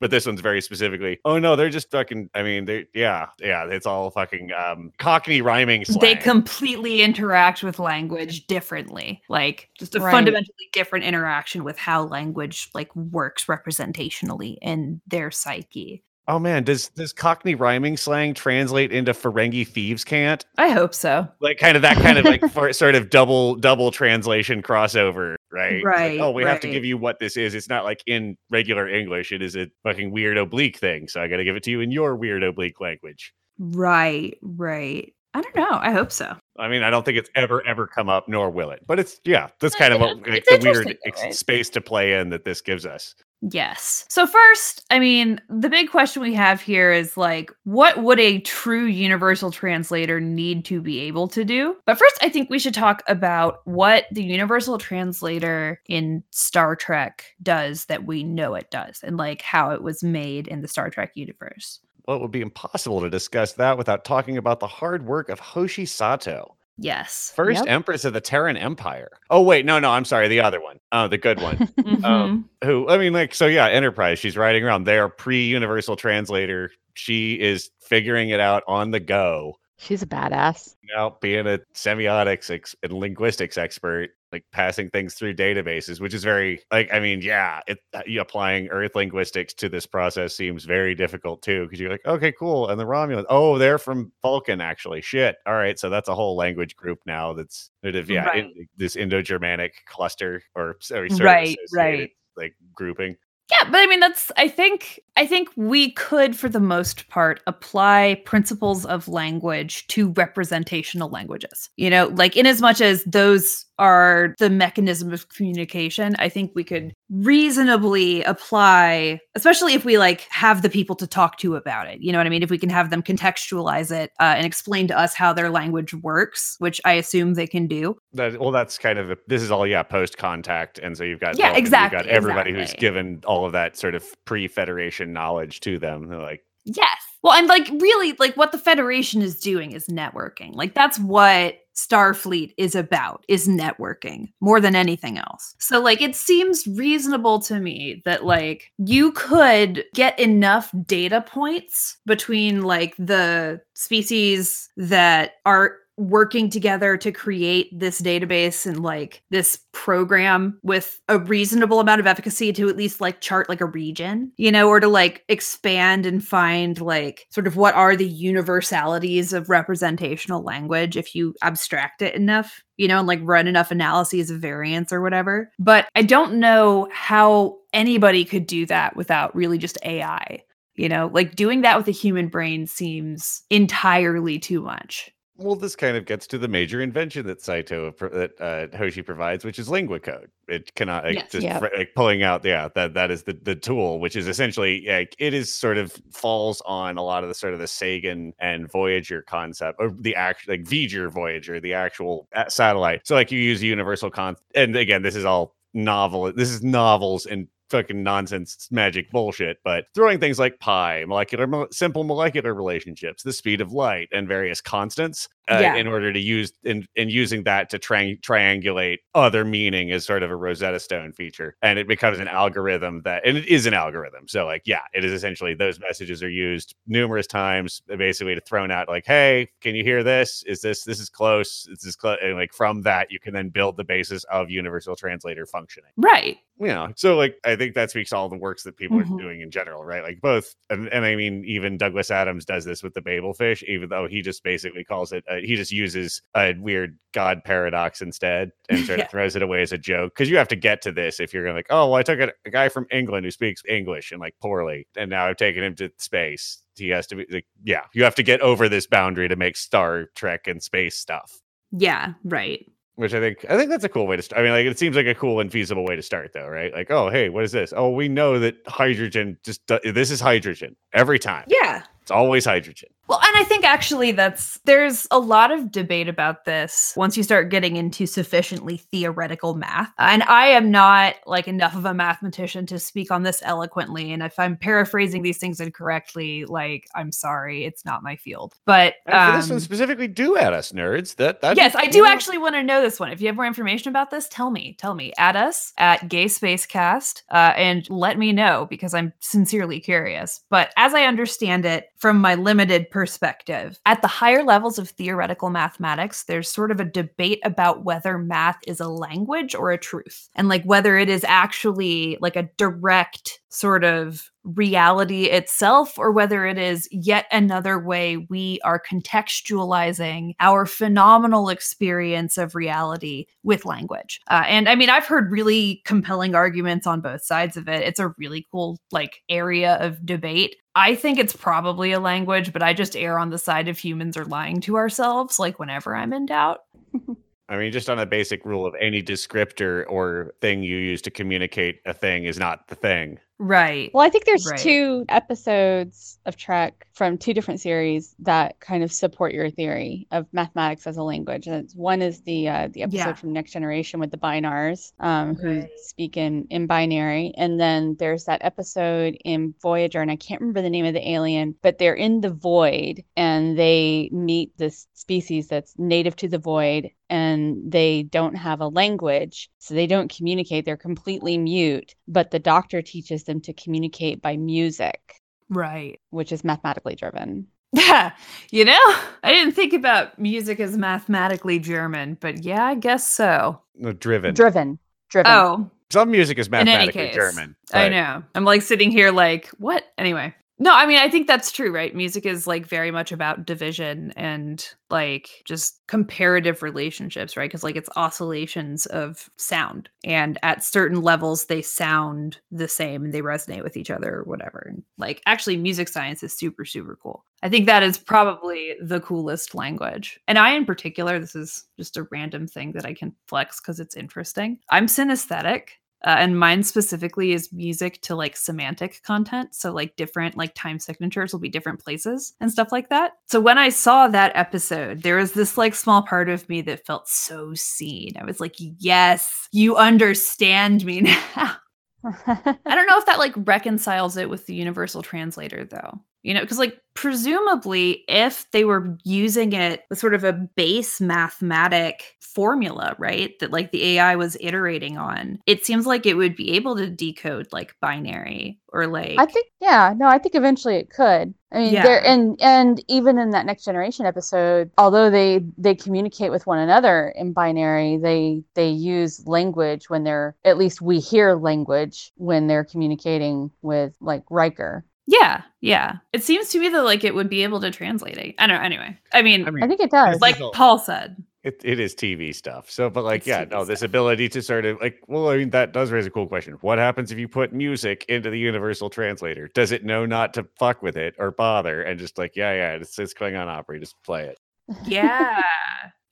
[0.00, 3.66] but this one's very specifically oh no they're just fucking i mean they yeah yeah
[3.66, 6.00] it's all fucking um cockney rhyming slang.
[6.00, 9.22] They completely interact with language differently.
[9.28, 10.10] Like just a Right.
[10.10, 16.02] fundamentally different interaction with how language like works representationally in their psyche.
[16.28, 20.44] Oh man does does cockney rhyming slang translate into ferengi thieves cant?
[20.58, 21.28] I hope so.
[21.40, 25.74] like kind of that kind of like for sort of double double translation crossover right?
[25.74, 27.54] It's like, Right, oh we have to give you what this is.
[27.54, 31.28] It's not like in regular english it is a fucking weird oblique thing so i
[31.28, 33.32] gotta give it to you in your weird oblique language.
[33.58, 35.14] Right, right.
[35.36, 35.68] I don't know.
[35.70, 36.34] I hope so.
[36.58, 39.20] i mean i don't think it's ever ever come up nor will it but it's
[39.24, 41.34] yeah that's kind of what like, the weird right?
[41.34, 44.06] space to play in that this gives us Yes.
[44.08, 48.40] So first, I mean, the big question we have here is like what would a
[48.40, 51.76] true universal translator need to be able to do?
[51.84, 57.34] But first, I think we should talk about what the universal translator in Star Trek
[57.42, 60.88] does that we know it does and like how it was made in the Star
[60.88, 61.80] Trek universe.
[62.06, 65.38] Well it would be impossible to discuss that without talking about the hard work of
[65.40, 67.32] hoshi sato Yes.
[67.34, 67.68] first Yep.
[67.68, 70.78] empress of the terran empire oh wait no no i'm sorry the other one.
[70.92, 72.44] Oh, the good one Mhm.
[72.64, 74.18] who I mean, like, so yeah, Enterprise.
[74.18, 74.84] She's riding around.
[74.84, 76.70] They're pre-universal translator.
[76.94, 79.58] She is figuring it out on the go.
[79.78, 80.74] She's a badass.
[80.94, 86.22] Now, being a semiotics ex- and linguistics expert, like passing things through databases, which is
[86.22, 90.64] very like, I mean, yeah, it uh, you applying Earth linguistics to this process seems
[90.64, 94.60] very difficult too, because you're like, okay, cool, and the Romulans, oh, they're from Vulcan,
[94.60, 95.00] actually.
[95.00, 97.32] Shit, all right, so that's a whole language group now.
[97.32, 102.10] That's sort of yeah, in- this Indo-Germanic cluster or sorry, sort Right, of right.
[102.36, 103.16] like grouping.
[103.50, 107.40] Yeah, but I mean that's I think I think we could for the most part
[107.46, 111.70] apply principles of language to representational languages.
[111.76, 116.52] You know, like in as much as those are the mechanism of communication, I think
[116.54, 121.86] we could reasonably apply especially if we like have the people to talk to about
[121.86, 122.00] it.
[122.00, 122.42] You know what I mean?
[122.42, 125.92] If we can have them contextualize it uh, and explain to us how their language
[125.94, 127.96] works, which I assume they can do.
[128.14, 131.20] That well, that's kind of a, this is all yeah post contact, and so you've
[131.20, 135.05] got Yeah, exactly, You've got everybody who's given all of that sort of pre Federation
[135.06, 136.08] knowledge to them.
[136.08, 137.00] They're like, Yes.
[137.22, 140.54] Well, and like really, like what the Federation is doing is networking.
[140.54, 145.54] Like that's what Starfleet is about, is networking more than anything else.
[145.60, 151.98] So like it seems reasonable to me that like you could get enough data points
[152.04, 159.58] between like the species that are working together to create this database and like this
[159.72, 164.30] program with a reasonable amount of efficacy to at least like chart like a region,
[164.36, 169.32] you know, or to like expand and find like sort of what are the universalities
[169.32, 174.30] of representational language if you abstract it enough, you know, and like run enough analyses
[174.30, 175.50] of variance or whatever.
[175.58, 180.42] But I don't know how anybody could do that without really just AI.
[180.74, 185.10] You know, like doing that with a human brain seems entirely too much.
[185.38, 189.44] Well, this kind of gets to the major invention that Saito that uh, Hoshi provides,
[189.44, 190.30] which is lingua code.
[190.48, 191.30] It cannot like, Yes.
[191.32, 191.58] just Yep.
[191.60, 195.14] fr- like pulling out yeah that that is the the tool, which is essentially like
[195.18, 198.70] it is sort of falls on a lot of the sort of the Sagan and
[198.70, 203.06] Voyager concept or the actual like Voyager Voyager, the actual uh, satellite.
[203.06, 206.32] So like you use universal con, and again, this is all novel.
[206.32, 212.04] This is novels and fucking nonsense magic bullshit, but throwing things like pi, molecular, simple
[212.04, 215.76] molecular relationships, the speed of light, and various constants uh, Yeah.
[215.76, 220.22] in order to use in, in using that to tri- triangulate other meaning as sort
[220.22, 223.74] of a Rosetta Stone feature, and it becomes an algorithm that, and it is an
[223.74, 224.28] algorithm.
[224.28, 228.70] So like, yeah, it is essentially those messages are used numerous times, basically to thrown
[228.70, 230.42] out like, hey, can you hear this?
[230.46, 231.66] Is this this is close?
[231.70, 232.18] Is this close?
[232.22, 236.38] And like from that, you can then build the basis of universal translator functioning Right.
[236.58, 239.14] you know so like i think that speaks to all the works that people Mhm.
[239.14, 242.64] are doing in general right like both and, and i mean even douglas adams does
[242.64, 245.56] this with the babel fish even though he just basically calls it a uh, he
[245.56, 249.04] just uses a weird god paradox instead and sort Yeah.
[249.04, 251.32] of throws it away as a joke because you have to get to this if
[251.34, 254.12] you're gonna like, oh, well, I took a, a guy from England who speaks English
[254.12, 256.58] and like poorly, and now I've taken him to space.
[256.76, 259.56] He has to be like, yeah, you have to get over this boundary to make
[259.56, 261.40] Star Trek and space stuff.
[261.72, 262.64] Yeah, right.
[262.96, 264.40] Which I think I think that's a cool way to start.
[264.40, 266.72] I mean, like it seems like a cool and feasible way to start, though, right?
[266.72, 267.74] Like, oh, hey, what is this?
[267.76, 271.44] Oh, we know that hydrogen just do- this is hydrogen every time.
[271.48, 271.82] Yeah.
[272.06, 272.90] It's always hydrogen.
[273.08, 277.22] Well, and I think actually that's there's a lot of debate about this once you
[277.22, 279.92] start getting into sufficiently theoretical math.
[279.98, 284.12] And I am not like enough of a mathematician to speak on this eloquently.
[284.12, 288.54] And if I'm paraphrasing these things incorrectly, like I'm sorry, it's not my field.
[288.64, 291.16] But for this one um, specifically, do at us, nerds.
[291.16, 293.12] That that yes, I do actually want to know this one.
[293.12, 294.74] If you have more information about this, tell me.
[294.78, 295.12] Tell me.
[295.16, 300.40] Add us at Gay Spacecast uh, and let me know because I'm sincerely curious.
[300.50, 305.50] But as I understand it from my limited perspective, at the higher levels of theoretical
[305.50, 310.28] mathematics, there's sort of a debate about whether math is a language or a truth,
[310.34, 316.46] and like whether it is actually like a direct sort of reality itself or whether
[316.46, 324.20] it is yet another way we are contextualizing our phenomenal experience of reality with language.
[324.30, 327.82] Uh, and I mean, I've heard really compelling arguments on both sides of it.
[327.82, 330.56] It's a really cool like area of debate.
[330.76, 334.14] I think it's probably a language, but I just err on the side of humans
[334.14, 336.64] are lying to ourselves like whenever I'm in doubt.
[337.48, 341.10] I mean, just on a basic rule of any descriptor or thing you use to
[341.10, 343.18] communicate a thing is not the thing.
[343.38, 343.90] Right.
[343.92, 344.58] Well, I think there's Right.
[344.58, 350.26] two episodes of Trek from two different series that kind of support your theory of
[350.32, 351.46] mathematics as a language.
[351.46, 353.12] And it's, one is the uh, the episode Yeah.
[353.12, 358.24] from Next Generation with the Bynars, um, who speak in in binary, and then there's
[358.24, 361.94] that episode in Voyager, and I can't remember the name of the alien, but they're
[361.94, 368.02] in the void and they meet this species that's native to the void, and they
[368.04, 370.64] don't have a language, so they don't communicate.
[370.64, 376.00] They're completely mute, but the doctor teaches them to communicate by music, Right.
[376.10, 377.46] which is mathematically driven.
[377.72, 378.12] Yeah,
[378.50, 378.78] you know,
[379.22, 383.60] I didn't think about music as mathematically German, but yeah, I guess so.
[383.74, 384.34] No, driven.
[384.34, 384.78] Driven.
[385.10, 385.30] Driven.
[385.30, 387.54] Oh, Some music is mathematically case, German.
[387.74, 388.22] I know.
[388.34, 389.84] I'm like sitting here, like, what?
[389.98, 391.94] Anyway, no, I mean, I think that's true, right?
[391.94, 397.50] Music is like very much about division and like just comparative relationships, right?
[397.50, 403.12] Because like it's oscillations of sound, and at certain levels, they sound the same and
[403.12, 404.72] they resonate with each other or whatever.
[404.96, 407.24] Like, actually, music science is super, super cool.
[407.42, 410.18] I think that is probably the coolest language.
[410.26, 413.78] And I, in particular, this is just a random thing that I can flex because
[413.78, 414.58] it's interesting.
[414.70, 415.68] I'm synesthetic.
[416.04, 419.54] Uh, and mine specifically is music to like semantic content.
[419.54, 423.12] So, like, different like time signatures will be different places and stuff like that.
[423.26, 426.86] So, when I saw that episode, there was this like small part of me that
[426.86, 428.12] felt so seen.
[428.20, 431.00] I was like, yes, you understand me
[431.36, 431.56] now.
[432.04, 436.00] I don't know if that like reconciles it with the universal translator though.
[436.26, 441.00] You know, because like presumably if they were using it with sort of a base
[441.00, 443.38] mathematic formula, right?
[443.38, 446.90] That like the AI was iterating on, it seems like it would be able to
[446.90, 451.32] decode like binary or like I think yeah, no, I think eventually it could.
[451.52, 451.84] I mean, Yeah.
[451.84, 456.58] there and and even in that next generation episode, although they they communicate with one
[456.58, 462.48] another in binary, they they use language when they're at least we hear language when
[462.48, 464.84] they're communicating with like Riker.
[465.06, 465.96] Yeah, yeah.
[466.12, 468.34] It seems to me that like it would be able to translate it.
[468.38, 468.62] I don't know.
[468.64, 470.20] Anyway, I mean, I mean, I think it does.
[470.20, 471.16] like is all- Paul said.
[471.44, 472.68] It, it is TV stuff.
[472.68, 473.90] So, but like, It's yeah, TV no, this stuff.
[473.90, 476.54] ability to sort of like, well, I mean, that does raise a cool question.
[476.60, 479.46] What happens if you put music into the universal translator?
[479.54, 482.72] Does it know not to fuck with it or bother and just like, yeah, yeah,
[482.72, 484.40] it's, it's Klingon opera, just play it?
[484.88, 485.40] Yeah.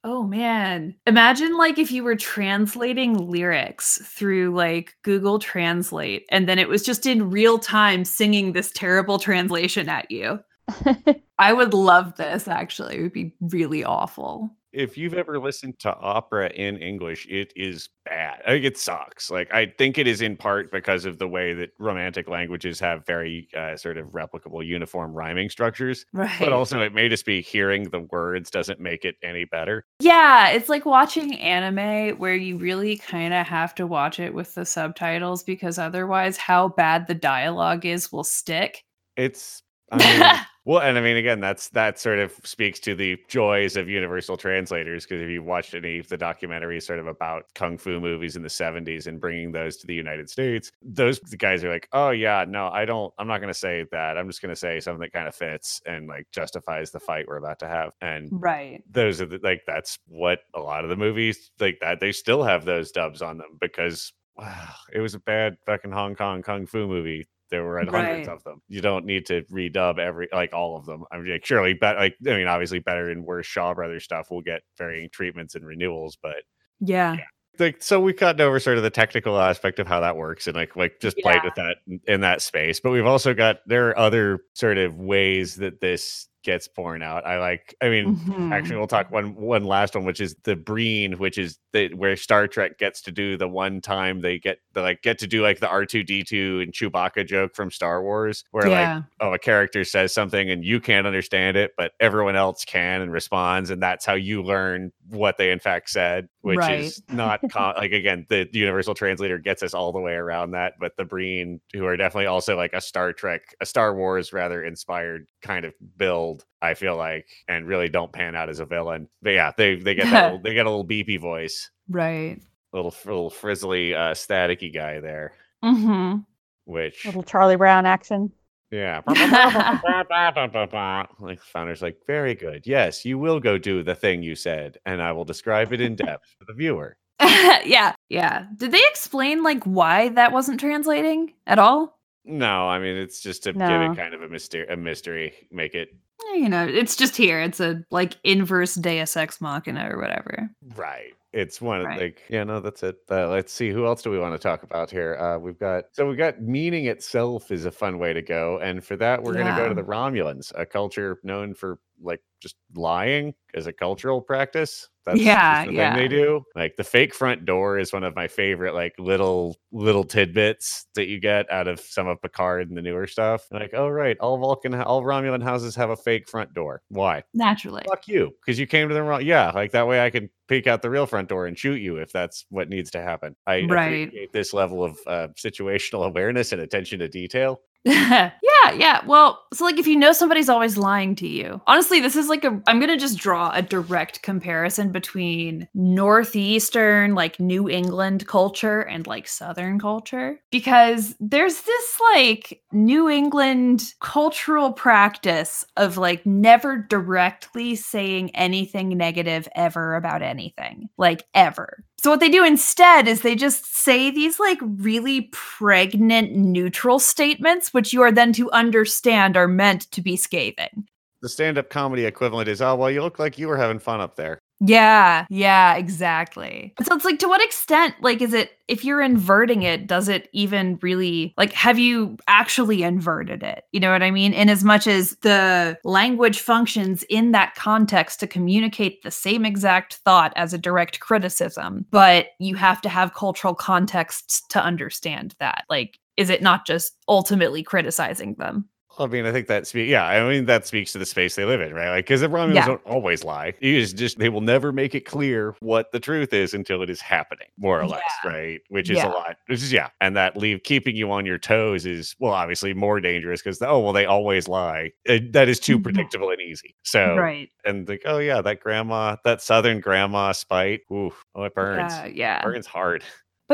[0.06, 0.94] Oh man.
[1.06, 6.82] Imagine like if you were translating lyrics through like Google Translate and then it was
[6.82, 10.40] just in real time singing this terrible translation at you.
[11.38, 12.96] I would love this actually.
[12.98, 14.50] It would be really awful.
[14.74, 18.40] If you've ever listened to opera in English, it is bad.
[18.44, 19.30] I think it sucks.
[19.30, 23.06] Like, I think it is in part because of the way that romantic languages have
[23.06, 26.04] very uh, sort of replicable, uniform rhyming structures.
[26.12, 26.38] Right.
[26.38, 29.84] But also, it may just be hearing the words doesn't make it any better.
[30.00, 34.54] yeah, it's like watching anime where you really kind of have to watch it with
[34.54, 38.84] the subtitles because otherwise how bad the dialogue is will stick.
[39.16, 39.62] It's
[39.94, 43.76] I mean, well, and I mean, again, that's that sort of speaks to the joys
[43.76, 47.76] of universal translators because if you watched any of the documentaries sort of about kung
[47.76, 51.70] fu movies in the 70s and bringing those to the United States, those guys are
[51.70, 54.16] like, oh, yeah, no, I don't, I'm not going to say that.
[54.16, 57.26] I'm just going to say something that kind of fits and like justifies the fight
[57.28, 57.92] we're about to have.
[58.00, 58.82] And right.
[58.90, 62.42] those are the, like, that's what a lot of the movies like that, they still
[62.42, 66.66] have those dubs on them because wow, it was a bad fucking Hong Kong kung
[66.66, 68.28] fu movie there were hundreds Right.
[68.28, 68.60] of them.
[68.68, 71.04] You don't need to redub every like all of them.
[71.12, 74.30] I mean, like, surely, but like I mean, obviously, better and worse Shaw Brothers stuff
[74.30, 76.16] will get varying treatments and renewals.
[76.22, 76.36] But
[76.80, 77.16] Yeah.
[77.58, 80.56] like, so we've gotten over sort of the technical aspect of how that works and
[80.56, 81.76] like like just played with that
[82.06, 82.80] in that space.
[82.80, 87.26] But we've also got there are other sort of ways that this gets borne out.
[87.26, 87.74] I like.
[87.82, 88.52] I mean, Mhm.
[88.52, 92.14] Actually, we'll talk one one last one, which is the Breen, which is the where
[92.16, 95.42] Star Trek gets to do the one time they get the like get to do
[95.42, 99.32] like the R two D two and Chewbacca joke from Star Wars, where like oh
[99.32, 103.70] a character says something and you can't understand it, but everyone else can and responds,
[103.70, 107.92] and that's how you learn what they in fact said, which is not com- like
[107.92, 111.84] again the universal translator gets us all the way around that, but the Breen, who
[111.86, 116.33] are definitely also like a Star Trek, a Star Wars rather inspired kind of build,
[116.62, 119.08] I feel like, and really don't pan out as a villain.
[119.22, 122.38] But yeah, they they get that they get a little beepy voice, Right.
[122.72, 125.32] little little frizzly, uh, staticky guy there,
[125.64, 126.18] Mm-hmm.
[126.64, 128.32] which Little Charlie Brown action.
[128.70, 129.02] yeah.
[131.20, 132.66] like founder's like, very good.
[132.66, 135.96] Yes, you will go do the thing you said, and I will describe it in
[135.96, 136.96] depth for the viewer.
[137.20, 137.94] yeah.
[138.08, 138.46] Yeah.
[138.56, 141.98] Did they explain like why that wasn't translating at all?
[142.24, 145.74] No, I mean it's just to give it kind of a mystery, a mystery, make
[145.74, 145.90] it
[146.34, 147.40] You know, it's just here.
[147.40, 150.50] It's a like inverse Deus Ex Machina or whatever.
[150.76, 151.12] right.
[151.32, 152.00] It's one of Right.
[152.00, 152.96] like yeah, no, that's it.
[153.10, 155.16] Uh, let's see who else do we want to talk about here.
[155.16, 158.84] Uh, we've got so we've got meaning itself is a fun way to go, and
[158.84, 162.54] for that we're going to go to the Romulans, a culture known for like just
[162.76, 164.88] lying as a cultural practice.
[165.06, 165.96] That's Yeah, the thing yeah.
[165.96, 166.42] they do.
[166.54, 171.06] Like the fake front door is one of my favorite like little little tidbits that
[171.08, 173.46] you get out of some of Picard and the newer stuff.
[173.50, 176.82] Like, oh right, all Vulcan, all Romulan houses have a fake front door.
[176.88, 177.22] Why?
[177.34, 177.82] Naturally.
[177.88, 179.22] Fuck you, because you came to the wrong.
[179.22, 181.96] Yeah, like that way I can peek out the real front door and shoot you
[181.96, 183.34] if that's what needs to happen.
[183.46, 184.08] I Right.
[184.08, 187.60] appreciate this level of uh, situational awareness and attention to detail.
[187.86, 188.30] yeah,
[188.72, 189.04] yeah.
[189.04, 192.42] Well, so like if you know somebody's always lying to you, honestly, this is like
[192.42, 199.06] a, I'm to just draw a direct comparison between Northeastern, like New England culture and
[199.06, 207.76] like Southern culture, because there's this like New England cultural practice of like never directly
[207.76, 211.84] saying anything negative ever about anything, like ever.
[212.04, 217.72] So what they do instead is they just say these like really pregnant neutral statements
[217.72, 220.86] which you are then to understand are meant to be scathing.
[221.22, 224.16] The stand-up comedy equivalent is, oh well, you look like you were having fun up
[224.16, 224.38] there.
[224.66, 226.72] Yeah, yeah, exactly.
[226.82, 230.30] So it's like to what extent like is it if you're inverting it does it
[230.32, 233.64] even really like have you actually inverted it?
[233.72, 234.32] You know what I mean?
[234.32, 239.96] In as much as the language functions in that context to communicate the same exact
[239.96, 245.64] thought as a direct criticism, but you have to have cultural contexts to understand that.
[245.68, 248.68] Like is it not just ultimately criticizing them?
[248.98, 249.88] I mean, I think that speaks.
[249.88, 251.90] Yeah, I mean that speaks to the space they live in, right?
[251.90, 252.66] Like, because the Romulans Yeah.
[252.66, 253.54] don't always lie.
[253.60, 256.90] You just, just they will never make it clear what the truth is until it
[256.90, 258.60] is happening, more or less, right?
[258.68, 259.08] Which is Yeah.
[259.08, 259.36] a lot.
[259.46, 263.00] Which is yeah, and that leave keeping you on your toes is well, obviously more
[263.00, 264.92] dangerous because oh well, they always lie.
[265.08, 265.82] Uh, that is too Mhm.
[265.84, 266.74] predictable and easy.
[266.82, 267.50] So Right.
[267.64, 270.80] and like oh yeah, that grandma, that Southern grandma spite.
[270.92, 271.92] Ooh, oh it burns.
[271.92, 272.42] Yeah, yeah.
[272.42, 273.02] Burns hard.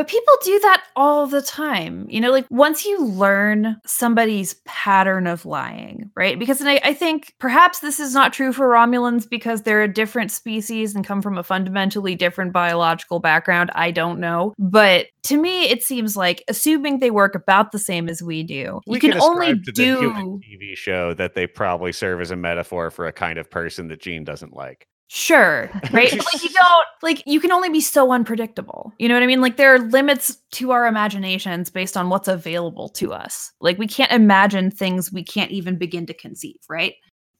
[0.01, 2.07] But people do that all the time.
[2.09, 6.39] You know, like once you learn somebody's pattern of lying, right?
[6.39, 9.87] Because and I, I think perhaps this is not true for Romulans because they're a
[9.87, 13.69] different species and come from a fundamentally different biological background.
[13.75, 14.55] I don't know.
[14.57, 18.81] But to me, it seems like assuming they work about the same as we do,
[18.87, 20.57] We you can, only the human do.
[20.57, 24.01] TV show that they probably serve as a metaphor for a kind of person that
[24.01, 24.87] Gene doesn't like.
[25.13, 26.09] Sure, right?
[26.09, 28.93] But, like you don't like you can only be so unpredictable.
[28.97, 29.41] You know what I mean?
[29.41, 33.51] Like there are limits to our imaginations based on what's available to us.
[33.59, 36.93] Like we can't imagine things we can't even begin to conceive, right?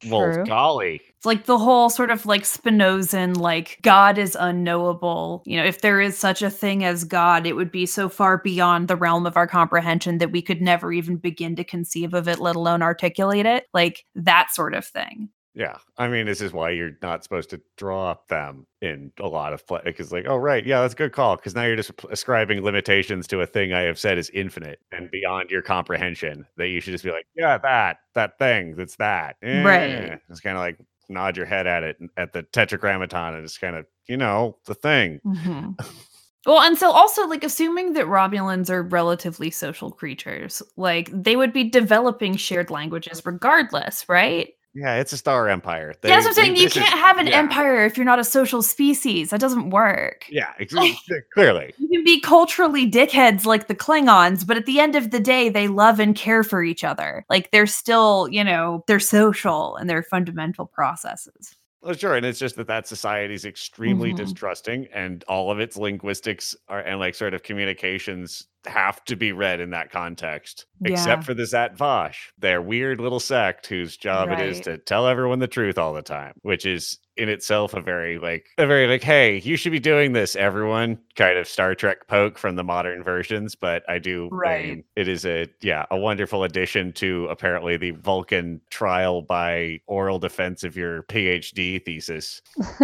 [0.05, 0.45] Well, True.
[0.45, 0.99] golly.
[1.15, 5.41] It's like the whole sort of like Spinozan, like God is unknowable.
[5.45, 8.39] You know, if there is such a thing as God, it would be so far
[8.39, 12.27] beyond the realm of our comprehension that we could never even begin to conceive of
[12.27, 13.67] it, let alone articulate it.
[13.73, 15.29] Like that sort of thing.
[15.53, 19.51] Yeah, I mean, this is why you're not supposed to draw them in a lot
[19.51, 21.91] of play because, like, oh right, yeah, that's a good call because now you're just
[22.09, 26.45] ascribing limitations to a thing I have said is infinite and beyond your comprehension.
[26.55, 29.35] That you should just be like, yeah, that that thing, that's that.
[29.43, 29.89] Right.
[29.91, 30.17] Eh.
[30.29, 30.77] It's kind of like
[31.09, 34.75] nod your head at it at the tetragrammaton and it's kind of you know the
[34.75, 35.19] thing.
[35.25, 35.75] Mhm.
[36.47, 41.53] Well, and so also like assuming that Romulans are relatively social creatures, like they would
[41.53, 44.49] be developing shared languages regardless, right?
[44.73, 45.93] Yeah, it's a star empire.
[46.03, 46.63] yeah, that's what I'm They- saying.
[46.63, 49.29] You can't have an yeah, empire if you're not a social species.
[49.31, 50.25] That doesn't work.
[50.29, 50.73] Yeah, ex-
[51.34, 51.73] clearly.
[51.77, 55.49] You can be culturally dickheads like the Klingons, but at the end of the day,
[55.49, 57.25] they love and care for each other.
[57.29, 61.55] Like they're still, you know, they're social and they're fundamental processes.
[61.81, 64.17] Well, sure, and it's just that that society is extremely Mhm.
[64.17, 69.32] distrusting, and all of its linguistics are and like sort of communications have to be
[69.32, 70.65] read in that context.
[70.82, 70.91] Yeah.
[70.93, 75.08] Except for the Zat Vash, their weird little sect whose job it is to tell
[75.08, 78.88] everyone the truth all the time, which is in itself a very like a very
[78.88, 82.63] like, hey, you should be doing this, everyone, kind of Star Trek poke from the
[82.63, 83.56] modern versions.
[83.56, 84.84] But I do, Right.
[84.95, 90.63] it is a yeah, a wonderful addition to apparently the Vulcan trial by oral defense
[90.63, 92.41] of your PhD thesis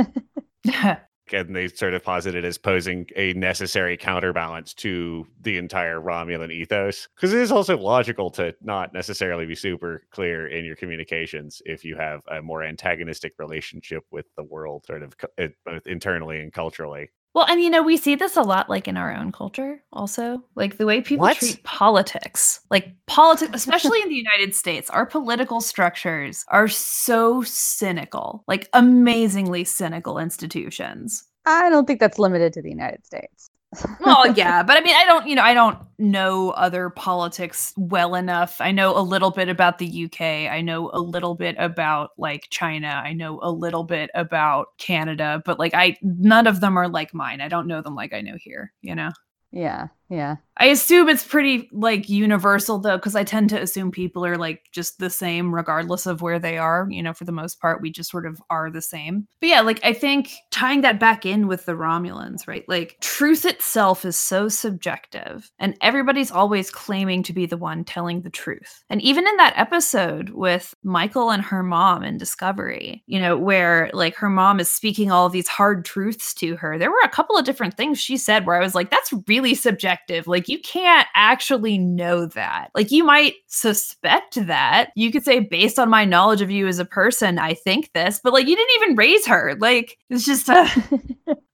[1.34, 6.52] and they sort of posit it as posing a necessary counterbalance to the entire Romulan
[6.52, 7.08] ethos.
[7.16, 11.84] Because it is also logical to not necessarily be super clear in your communications if
[11.86, 16.40] you have a more antagonistic relationship with the world, sort of cu- eh, both internally
[16.42, 17.10] and culturally.
[17.38, 20.43] Well, and you know, we see this a lot like in our own culture also.
[20.56, 21.38] Like the way people What?
[21.38, 22.62] treat politics.
[22.71, 29.65] Like politics, especially in the United States, our political structures are so cynical, like amazingly
[29.65, 31.26] cynical institutions.
[31.45, 33.52] I don't think that's limited to the United States.
[34.00, 38.16] Well, yeah, but I mean, I don't, you know, I don't know other politics well
[38.16, 38.62] enough.
[38.62, 40.22] I know a little bit about the UK.
[40.52, 42.88] I know a little bit about like China.
[42.88, 47.13] I know a little bit about Canada, but like I none of them are like
[47.13, 47.42] mine.
[47.42, 49.12] I don't know them like I know here, you know.
[49.52, 50.38] Yeah, yeah.
[50.60, 54.63] I assume it's pretty like universal though, because I tend to assume people are like
[54.72, 56.88] just the same regardless of where they are.
[56.89, 59.28] You know, for the most part, we just sort of are the same.
[59.39, 62.67] But yeah, like I think tying that back in with the Romulans, right?
[62.67, 68.22] Like truth itself is so subjective, and everybody's always claiming to be the one telling
[68.22, 68.84] the truth.
[68.89, 73.91] And even in that episode with Michael and her mom in Discovery, you know, where
[73.93, 77.38] like her mom is speaking all these hard truths to her, there were a couple
[77.38, 79.96] of different things she said where I was like, that's really subjective.
[80.27, 82.69] Like, you can't actually know that.
[82.75, 84.91] Like, you might suspect that.
[84.95, 88.19] You could say, based on my knowledge of you as a person, I think this,
[88.23, 89.55] but like, you didn't even raise her.
[89.60, 90.67] Like, it's just uh,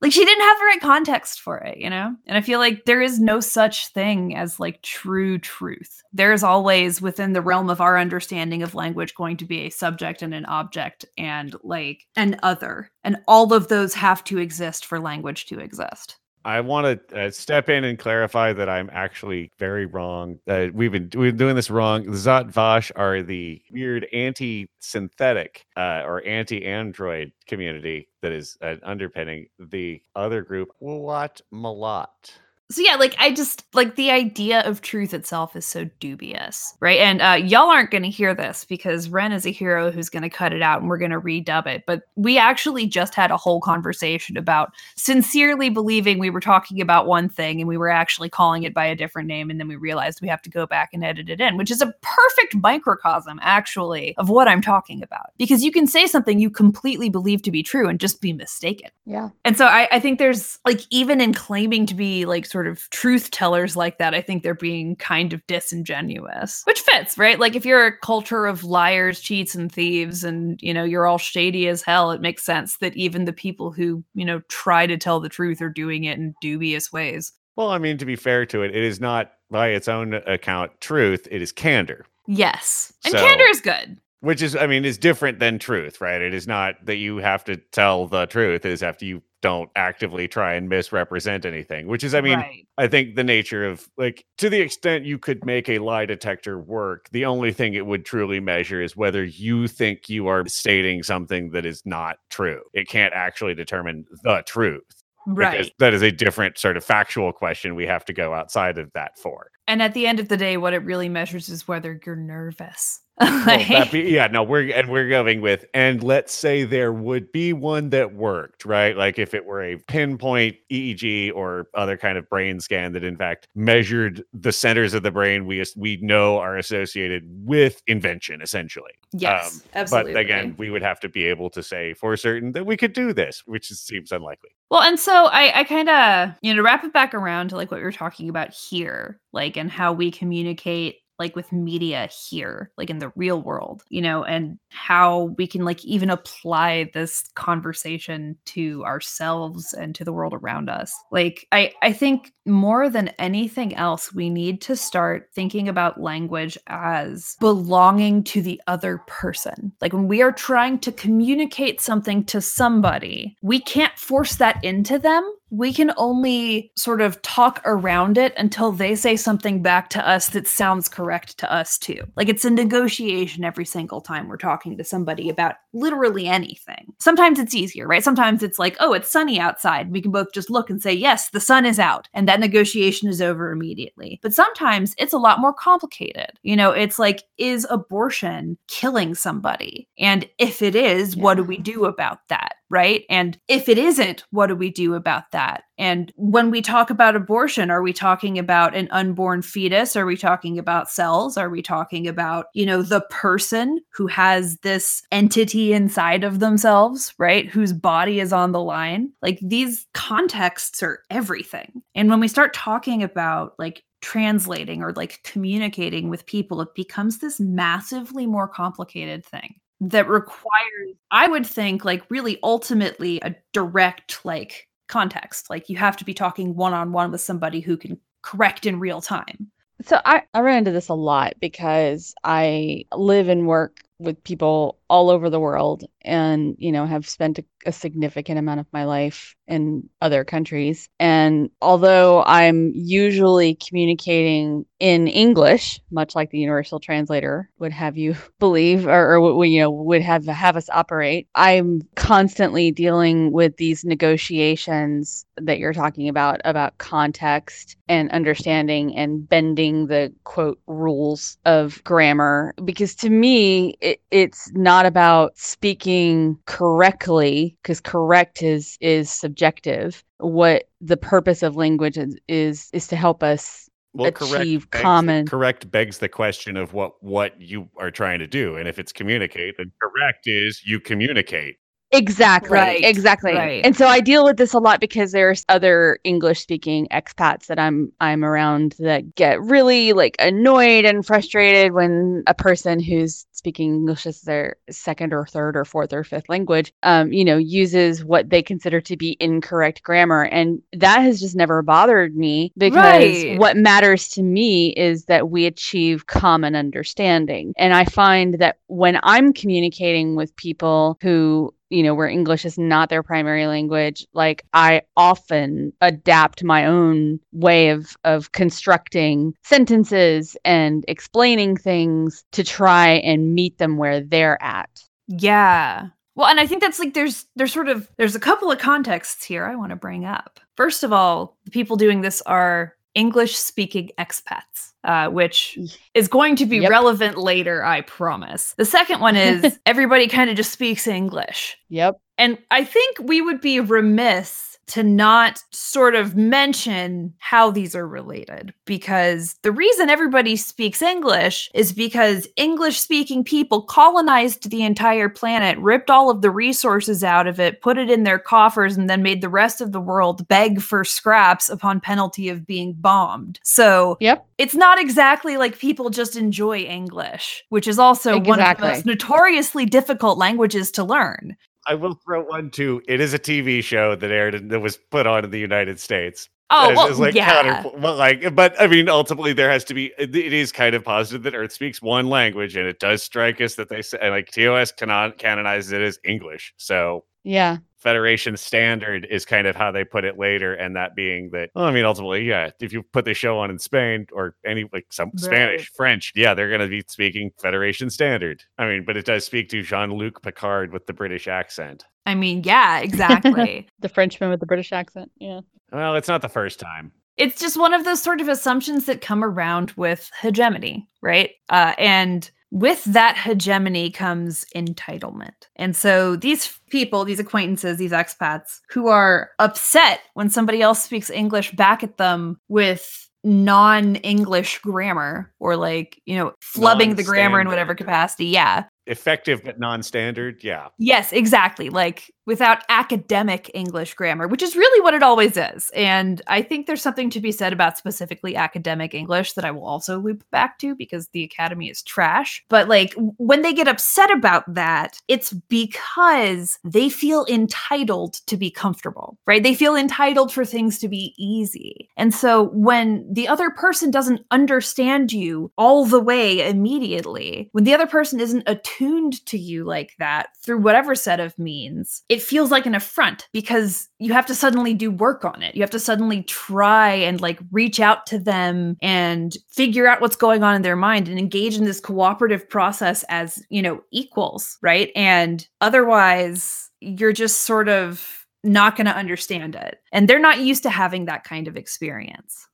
[0.03, 2.13] like she didn't have the right context for it, you know?
[2.27, 6.03] And I feel like there is no such thing as like true truth.
[6.11, 10.21] There's always within the realm of our understanding of language going to be a subject
[10.21, 12.91] and an object and like an other.
[13.05, 16.17] And all of those have to exist for language to exist.
[16.45, 20.39] I want to uh, step in and clarify that I'm actually very wrong.
[20.47, 22.09] Uh, we've been we've been doing this wrong.
[22.09, 29.47] The Zat Vash are the weird anti-synthetic uh, or anti-android community that is uh, underpinning
[29.57, 32.33] the other group, Qowat Milat.
[32.71, 36.99] So yeah, like I just like the idea of truth itself is so dubious, right?
[36.99, 40.23] And uh, y'all aren't going to hear this because Ren is a hero who's going
[40.23, 41.83] to cut it out, and we're going to redub it.
[41.85, 47.05] But we actually just had a whole conversation about sincerely believing we were talking about
[47.05, 49.75] one thing, and we were actually calling it by a different name, and then we
[49.75, 53.39] realized we have to go back and edit it in, which is a perfect microcosm,
[53.43, 55.31] actually, of what I'm talking about.
[55.37, 58.89] Because you can say something you completely believe to be true and just be mistaken.
[59.05, 59.29] Yeah.
[59.43, 62.89] And so I, I think there's like even in claiming to be like sort of
[62.89, 67.39] truth tellers like that, I think they're being kind of disingenuous, which fits, right?
[67.39, 71.17] Like if you're a culture of liars, cheats, and thieves, and you know you're all
[71.17, 74.97] shady as hell, it makes sense that even the people who you know try to
[74.97, 77.33] tell the truth are doing it in dubious ways.
[77.55, 80.71] Well, I mean, to be fair to it, it is not by its own account
[80.81, 81.27] truth.
[81.29, 82.05] It is candor.
[82.27, 83.99] Yes, and So- candor is good.
[84.21, 87.43] which is i mean is different than truth right it is not that you have
[87.43, 92.03] to tell the truth it is after you don't actively try and misrepresent anything which
[92.03, 92.65] is i mean right.
[92.77, 96.57] i think the nature of like to the extent you could make a lie detector
[96.57, 101.03] work the only thing it would truly measure is whether you think you are stating
[101.03, 105.71] something that is not true it can't actually determine the truth because right.
[105.79, 109.17] that is a different sort of factual question we have to go outside of that
[109.19, 112.17] for And at the end of the day, what it really measures is whether you're
[112.17, 112.99] nervous.
[113.19, 117.31] Well, that be, yeah, no, we're and we're going with, and let's say there would
[117.31, 118.97] be one that worked, right?
[118.97, 123.15] Like if it were a pinpoint EEG or other kind of brain scan that, in
[123.15, 128.93] fact, measured the centers of the brain we we know are associated with invention, essentially.
[129.11, 130.13] yes, Um, absolutely.
[130.13, 132.93] But again, we would have to be able to say for certain that we could
[132.93, 134.49] do this, which seems unlikely.
[134.71, 137.55] Well, and so I, I kind of, you know, to wrap it back around to
[137.57, 142.71] like what were talking about here, like, and how we communicate like with media here,
[142.77, 147.29] like in the real world, you know, and how we can like even apply this
[147.35, 150.93] conversation to ourselves and to the world around us.
[151.11, 156.57] Like, I, I think more than anything else, we need to start thinking about language
[156.67, 159.71] as belonging to the other person.
[159.81, 164.99] Like when we are trying to communicate something to somebody, we can't force that into
[164.99, 165.23] them.
[165.49, 170.29] We can only sort of talk around it until they say something back to us
[170.29, 172.01] that sounds correct to us too.
[172.15, 176.91] Like it's a negotiation every single time we're talking to somebody about literally anything.
[176.99, 178.03] Sometimes it's easier, right?
[178.03, 179.91] Sometimes it's like, oh, it's sunny outside.
[179.91, 182.07] We can both just look and say, yes, the sun is out.
[182.15, 184.19] And that negotiation is over immediately.
[184.23, 186.31] But sometimes it's a lot more complicated.
[186.41, 189.87] You know, it's like, is abortion killing somebody?
[189.99, 192.55] And if it is, what do we do about that?
[192.69, 193.03] Right.
[193.09, 195.63] And if it isn't, what do we do about that?
[195.77, 199.95] And when we talk about abortion, are we talking about an unborn fetus?
[199.95, 201.37] Are we talking about cells?
[201.37, 207.13] Are we talking about, you know, the person who has this entity inside of themselves,
[207.19, 207.47] right?
[207.47, 209.11] Whose body is on the line?
[209.21, 211.83] Like these contexts are everything.
[211.93, 217.19] And when we start talking about like translating or like communicating with people, it becomes
[217.19, 219.55] this massively more complicated thing
[219.89, 225.49] that requires, I would think, like really ultimately a direct like context.
[225.49, 228.79] Like you have to be talking one on one with somebody who can correct in
[228.79, 229.51] real time.
[229.81, 234.77] So I, I ran into this a lot because I live and work with people
[234.93, 238.85] all over the world and, you know, have spent a, a significant amount of my
[238.85, 240.87] life in other countries.
[240.99, 248.15] And although I'm usually communicating in English, much like the universal translator would have you
[248.39, 253.83] believe or, or you know, would have have us operate, I'm constantly dealing with these
[253.83, 261.83] negotiations that you're talking about about context and understanding and bending the quote rules of
[261.83, 270.03] grammar because to me it, it's not about speaking correctly because correct is is subjective
[270.19, 275.27] what the purpose of language is is, is to help us Well, correct begs- common-
[275.27, 278.91] correct begs the question of what what you are trying to do, and if it's
[278.91, 281.57] communicate, then correct is you communicate.
[281.93, 282.57] Exactly.
[282.57, 283.33] Right, Exactly.
[283.33, 283.63] right.
[283.65, 287.59] And so I deal with this a lot because there's other English speaking expats that
[287.59, 293.75] I'm I'm around that get really like annoyed and frustrated when a person who's speaking
[293.75, 298.03] English as their second or third or fourth or fifth language um you know uses
[298.03, 303.25] what they consider to be incorrect grammar and that has just never bothered me because
[303.25, 303.37] Right.
[303.37, 308.99] what matters to me is that we achieve common understanding and I find that when
[309.03, 314.45] I'm communicating with people who you know, where English is not their primary language, like
[314.53, 322.89] I often adapt my own way of of constructing sentences and explaining things to try
[322.89, 324.69] and meet them where they're at.
[325.07, 325.87] Yeah.
[326.15, 329.25] Well, and I think that's like there's there's sort of there's a couple of contexts
[329.25, 330.39] here I want to bring up.
[330.55, 335.57] First of all, the people doing this are English speaking expats, uh, which
[335.93, 336.69] is going to be Yep.
[336.69, 338.53] relevant later, I promise.
[338.57, 341.57] The second one is everybody kind of just speaks English.
[341.69, 341.95] Yep.
[342.17, 347.87] And I think we would be remiss to not sort of mention how these are
[347.87, 355.09] related because the reason everybody speaks English is because English speaking people colonized the entire
[355.09, 358.89] planet, ripped all of the resources out of it, put it in their coffers, and
[358.89, 363.39] then made the rest of the world beg for scraps upon penalty of being bombed.
[363.43, 364.25] So Yep.
[364.37, 368.67] it's not exactly like people just enjoy English, which is also one of Exactly.
[368.67, 371.35] the most notoriously difficult languages to learn.
[371.67, 372.81] I will throw one too.
[372.87, 375.79] It is a TV show that aired in- that was put on in the United
[375.79, 376.29] States.
[376.49, 377.63] Oh, As- well, as, like yeah.
[377.77, 379.91] well, like, but I mean, ultimately, there has to be.
[379.97, 383.41] It it is kind of positive that Earth speaks one language, and it does strike
[383.41, 386.53] us that they say like TOS canon canonizes it as English.
[386.57, 387.57] So Yeah.
[387.83, 391.49] Federation standard is kind of how they put it later, and that being that.
[391.53, 394.65] Well, I mean, ultimately, yeah, if you put the show on in Spain or any
[394.71, 398.41] like some Spanish, French, yeah, they're going to be speaking Federation standard.
[398.57, 401.83] I mean, but it does speak to Jean Luc Picard with the British accent.
[402.05, 403.67] I mean, yeah, exactly.
[403.79, 405.11] The Frenchman with the British accent.
[405.19, 405.41] Yeah.
[405.71, 406.91] Well, it's not the first time.
[407.17, 411.31] it's just one of those sort of assumptions that come around with hegemony, right?
[411.49, 415.47] Uh, and with that hegemony comes entitlement.
[415.55, 421.09] And so these people, these acquaintances, these expats who are upset when somebody else speaks
[421.09, 427.47] English back at them with non-English grammar or like, you know, flubbing the grammar in
[427.47, 428.27] whatever capacity.
[428.27, 428.65] Yeah.
[428.85, 430.43] Effective but non-standard.
[430.43, 430.67] Yeah.
[430.77, 431.69] Yes, exactly.
[431.69, 435.69] Like without academic English grammar, which is really what it always is.
[435.75, 439.65] And I think there's something to be said about specifically academic English that I will
[439.65, 442.43] also loop back to because the academy is trash.
[442.49, 448.49] But like when they get upset about that, it's because they feel entitled to be
[448.49, 449.43] comfortable, right?
[449.43, 451.89] They feel entitled for things to be easy.
[451.97, 457.73] And so when the other person doesn't understand you all the way immediately, when the
[457.73, 462.51] other person isn't attuned to you like that through whatever set of means, it feels
[462.51, 465.55] like an affront because you have to suddenly do work on it.
[465.55, 470.15] You have to suddenly try and like reach out to them and figure out what's
[470.15, 474.57] going on in their mind and engage in this cooperative process as, you know, equals,
[474.61, 474.91] right?
[474.95, 479.79] And otherwise, you're just sort of not going to understand it.
[479.91, 482.47] And they're not used to having that kind of experience.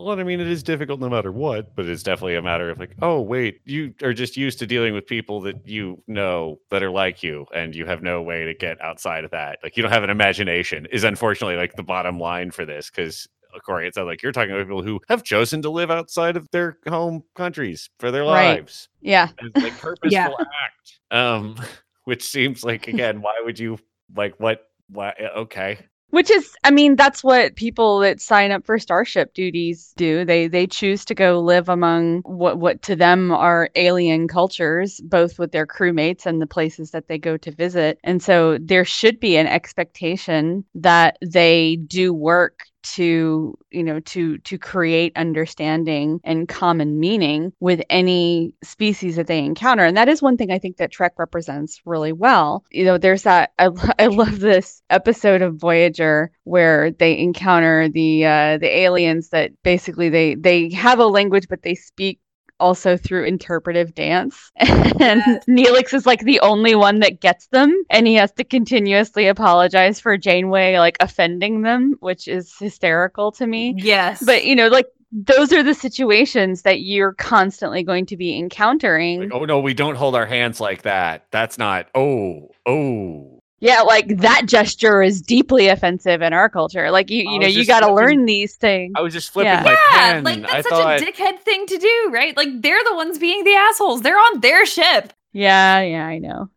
[0.00, 2.78] Well, I mean, it is difficult no matter what, but it's definitely a matter of
[2.78, 6.82] like, oh, wait, you are just used to dealing with people that you know that
[6.82, 9.58] are like you, and you have no way to get outside of that.
[9.62, 12.88] Like, you don't have an imagination, is unfortunately like the bottom line for this.
[12.88, 13.28] Because,
[13.66, 16.48] Corey, it sounds like you're talking about people who have chosen to live outside of
[16.50, 18.60] their home countries for their Right.
[18.60, 18.88] lives.
[19.02, 19.28] Yeah.
[19.42, 20.28] It's like purposeful Yeah.
[20.64, 20.98] act.
[21.10, 21.56] Um,
[22.04, 23.78] which seems like, again, why would you,
[24.16, 25.78] like, what, why, okay.
[26.10, 30.24] Which is, I mean, that's what people that sign up for starship duties do.
[30.24, 35.38] They they choose to go live among what what to them are alien cultures, both
[35.38, 37.98] with their crewmates and the places that they go to visit.
[38.02, 44.38] And so there should be an expectation that they do work to you know to
[44.38, 49.84] to create understanding and common meaning with any species that they encounter.
[49.84, 52.64] And that is one thing i think that trek represents really well.
[52.70, 53.68] You know there's that i,
[53.98, 60.08] I love this episode of voyager where they encounter the uh the aliens that basically
[60.08, 62.20] they they have a language but they speak
[62.60, 64.52] also through interpretive dance.
[65.00, 65.44] And Yes.
[65.48, 67.74] Neelix is like the only one that gets them.
[67.88, 73.46] And he has to continuously apologize for Janeway like offending them, which is hysterical to
[73.46, 73.74] me.
[73.78, 74.22] Yes.
[74.24, 79.20] But you know, like those are the situations that you're constantly going to be encountering.
[79.20, 81.26] Like, oh no, we don't hold our hands like that.
[81.30, 83.39] That's not, oh, oh.
[83.60, 86.90] Yeah, like that gesture is deeply offensive in our culture.
[86.90, 88.92] Like you, you know, you got to learn these things.
[88.96, 89.62] I was just flipping Yeah.
[89.62, 90.24] my yeah, pen.
[90.24, 92.34] like that's I such thought, a dickhead thing to do, right?
[92.36, 94.00] Like they're the ones being the assholes.
[94.00, 95.12] They're on their ship.
[95.32, 96.48] Yeah, yeah, I know.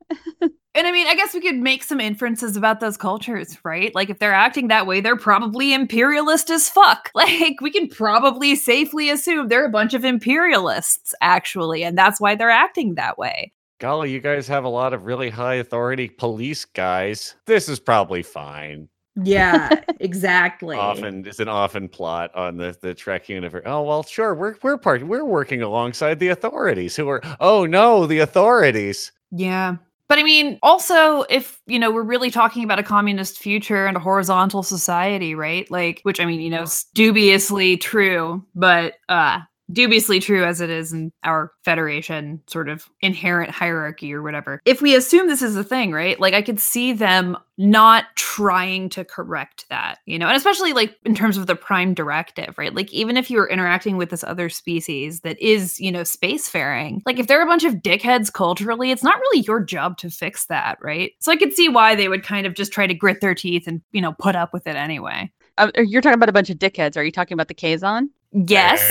[0.75, 3.93] And I mean, I guess we could make some inferences about those cultures, right?
[3.93, 7.11] Like if they're acting that way, they're probably imperialist as fuck.
[7.15, 12.33] Like we can probably safely assume they're a bunch of imperialists actually, and that's why
[12.33, 13.53] they're acting that way.
[13.83, 17.35] Golly, you guys have a lot of really high authority police guys.
[17.45, 18.87] This is probably fine.
[19.21, 20.77] Yeah, exactly.
[20.77, 23.63] Often it's an often plot on the the Trek universe.
[23.65, 27.21] Oh well, sure, we're we're part we're working alongside the authorities who are.
[27.41, 29.11] Oh no, the authorities.
[29.31, 29.75] Yeah.
[30.07, 33.97] But I mean, also, if, you know, we're really talking about a communist future and
[33.97, 35.69] a horizontal society, right?
[35.71, 39.39] Like, which I mean, you know, s- dubiously true, but uh
[39.71, 44.61] dubiously true as it is in our federation sort of inherent hierarchy or whatever.
[44.65, 46.19] If we assume this is a thing, right?
[46.19, 50.97] Like I could see them not trying to correct that, you know, and especially like
[51.05, 52.73] in terms of the prime directive, right?
[52.73, 57.19] Like even if you're interacting with this other species that is, you know, spacefaring, like
[57.19, 60.77] if they're a bunch of dickheads culturally, it's not really your job to fix that,
[60.81, 61.11] right?
[61.19, 63.67] So I could see why they would kind of just try to grit their teeth
[63.67, 65.31] and, you know, put up with it anyway.
[65.59, 66.97] Uh, you're talking about a bunch of dickheads.
[66.97, 68.09] Are you talking about the Kazon?
[68.33, 68.81] Yes.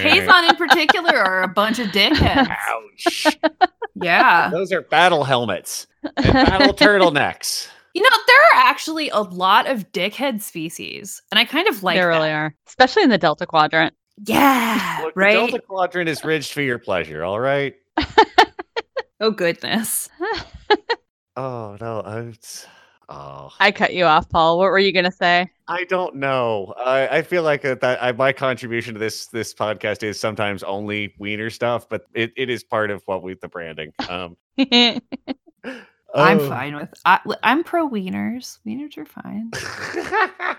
[0.00, 2.48] Kazon in particular are a bunch of dickheads.
[2.68, 3.26] Ouch.
[3.94, 4.48] Yeah.
[4.50, 7.68] Those are battle helmets and battle turtlenecks.
[7.94, 11.96] You know, there are actually a lot of dickhead species, and I kind of like
[11.96, 12.16] there that.
[12.16, 13.92] really are, especially in the Delta Quadrant.
[14.26, 15.32] Yeah, Look, right.
[15.34, 17.22] the Delta Quadrant is ridged for your pleasure.
[17.24, 17.74] All right.
[19.20, 20.08] oh goodness.
[21.34, 22.66] Oh no, I, it's-
[23.08, 24.58] oh, I cut you off, Paul.
[24.58, 25.48] What were you gonna say?
[25.68, 26.74] I don't know.
[26.76, 30.62] I, I feel like that, that I, my contribution to this this podcast is sometimes
[30.62, 33.92] only wiener stuff, but it, it is part of what we the branding.
[34.08, 34.36] Um,
[36.14, 36.48] I'm oh.
[36.48, 36.90] fine with.
[37.04, 38.58] I, I'm pro wieners.
[38.66, 39.50] Wieners are fine.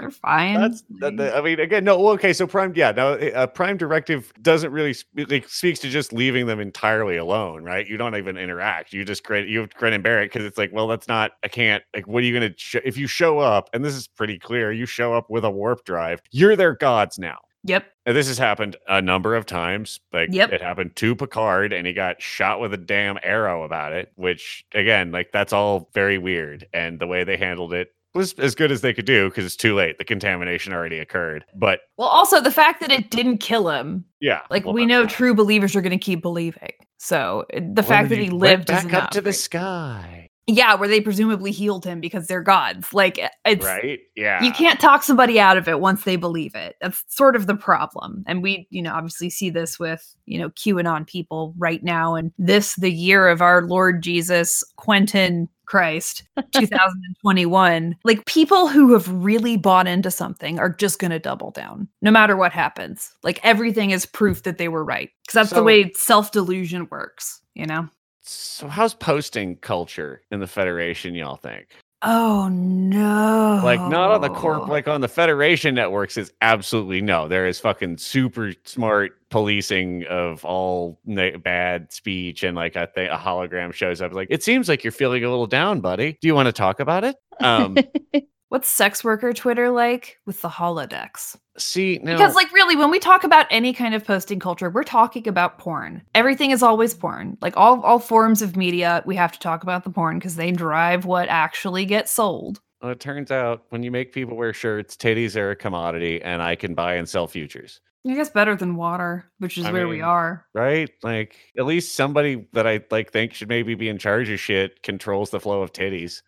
[0.00, 0.60] They're fine.
[0.60, 3.46] That's that, that- I mean again no well, okay so prime yeah Now, eh, a
[3.46, 7.96] prime directive doesn't really sp- like speaks to just leaving them entirely alone right you
[7.96, 10.72] don't even interact you just credit you have grin and bear it because it's like
[10.72, 13.70] well that's not I can't like what are you gonna sh- if you show up
[13.72, 17.18] and this is pretty clear you show up with a warp drive you're their gods
[17.18, 17.86] now Yep.
[18.06, 20.00] And this has happened a number of times.
[20.12, 20.52] Like Yep.
[20.52, 24.64] it happened to Picard and he got shot with a damn arrow about it, which
[24.74, 26.66] again, like that's all very weird.
[26.72, 29.56] And the way they handled it was as good as they could do because it's
[29.56, 29.96] too late.
[29.98, 31.44] The contamination already occurred.
[31.54, 34.42] But Well, also the fact that it didn't kill him, yeah.
[34.50, 36.72] like well, we know true believers are going to keep believing.
[36.98, 39.04] So uh, the Well, fact that he lived back enough.
[39.04, 39.34] up to the right?
[39.34, 40.21] sky.
[40.46, 42.92] Yeah, where they presumably healed him because they're gods.
[42.92, 44.00] Like uh, it's Right?
[44.16, 44.42] Yeah.
[44.42, 46.76] you can't talk somebody out of it once they believe it.
[46.80, 48.24] That's sort of the problem.
[48.26, 52.16] And we, you know, obviously see this with, you know, QAnon people right now.
[52.16, 57.96] And this, the year of our Lord Jesus, Quentin Christ, 2021.
[58.04, 62.10] like people who have really bought into something are just going to double down no
[62.10, 63.12] matter what happens.
[63.22, 65.10] Like everything is proof that they were right.
[65.22, 67.88] Because that's the way self delusion works, you know?
[68.22, 71.74] So how's posting culture in the Federation, y'all think?
[72.04, 73.60] Oh no.
[73.62, 77.28] Like not on the corp like on the Federation networks is absolutely no.
[77.28, 83.12] There is fucking super smart policing of all na- bad speech and like I think
[83.12, 86.18] a hologram shows up like it seems like you're feeling a little down, buddy.
[86.20, 87.16] Do you want to talk about it?
[87.40, 87.78] Um
[88.48, 91.36] What's sex worker Twitter like with the holodecks?
[91.58, 94.84] See now Because, like, really, when we talk about any kind of posting culture, we're
[94.84, 96.02] talking about porn.
[96.14, 97.36] Everything is always porn.
[97.40, 100.50] Like all all forms of media, we have to talk about the porn because they
[100.52, 102.60] drive what actually gets sold.
[102.80, 106.42] well, it turns out when you make people wear shirts, titties are a commodity and
[106.42, 107.80] I can buy and sell futures.
[108.04, 110.44] I guess better than water, which is I where we are.
[110.54, 110.90] Right?
[111.04, 114.82] Like at least somebody that I like think should maybe be in charge of shit
[114.82, 116.22] controls the flow of titties.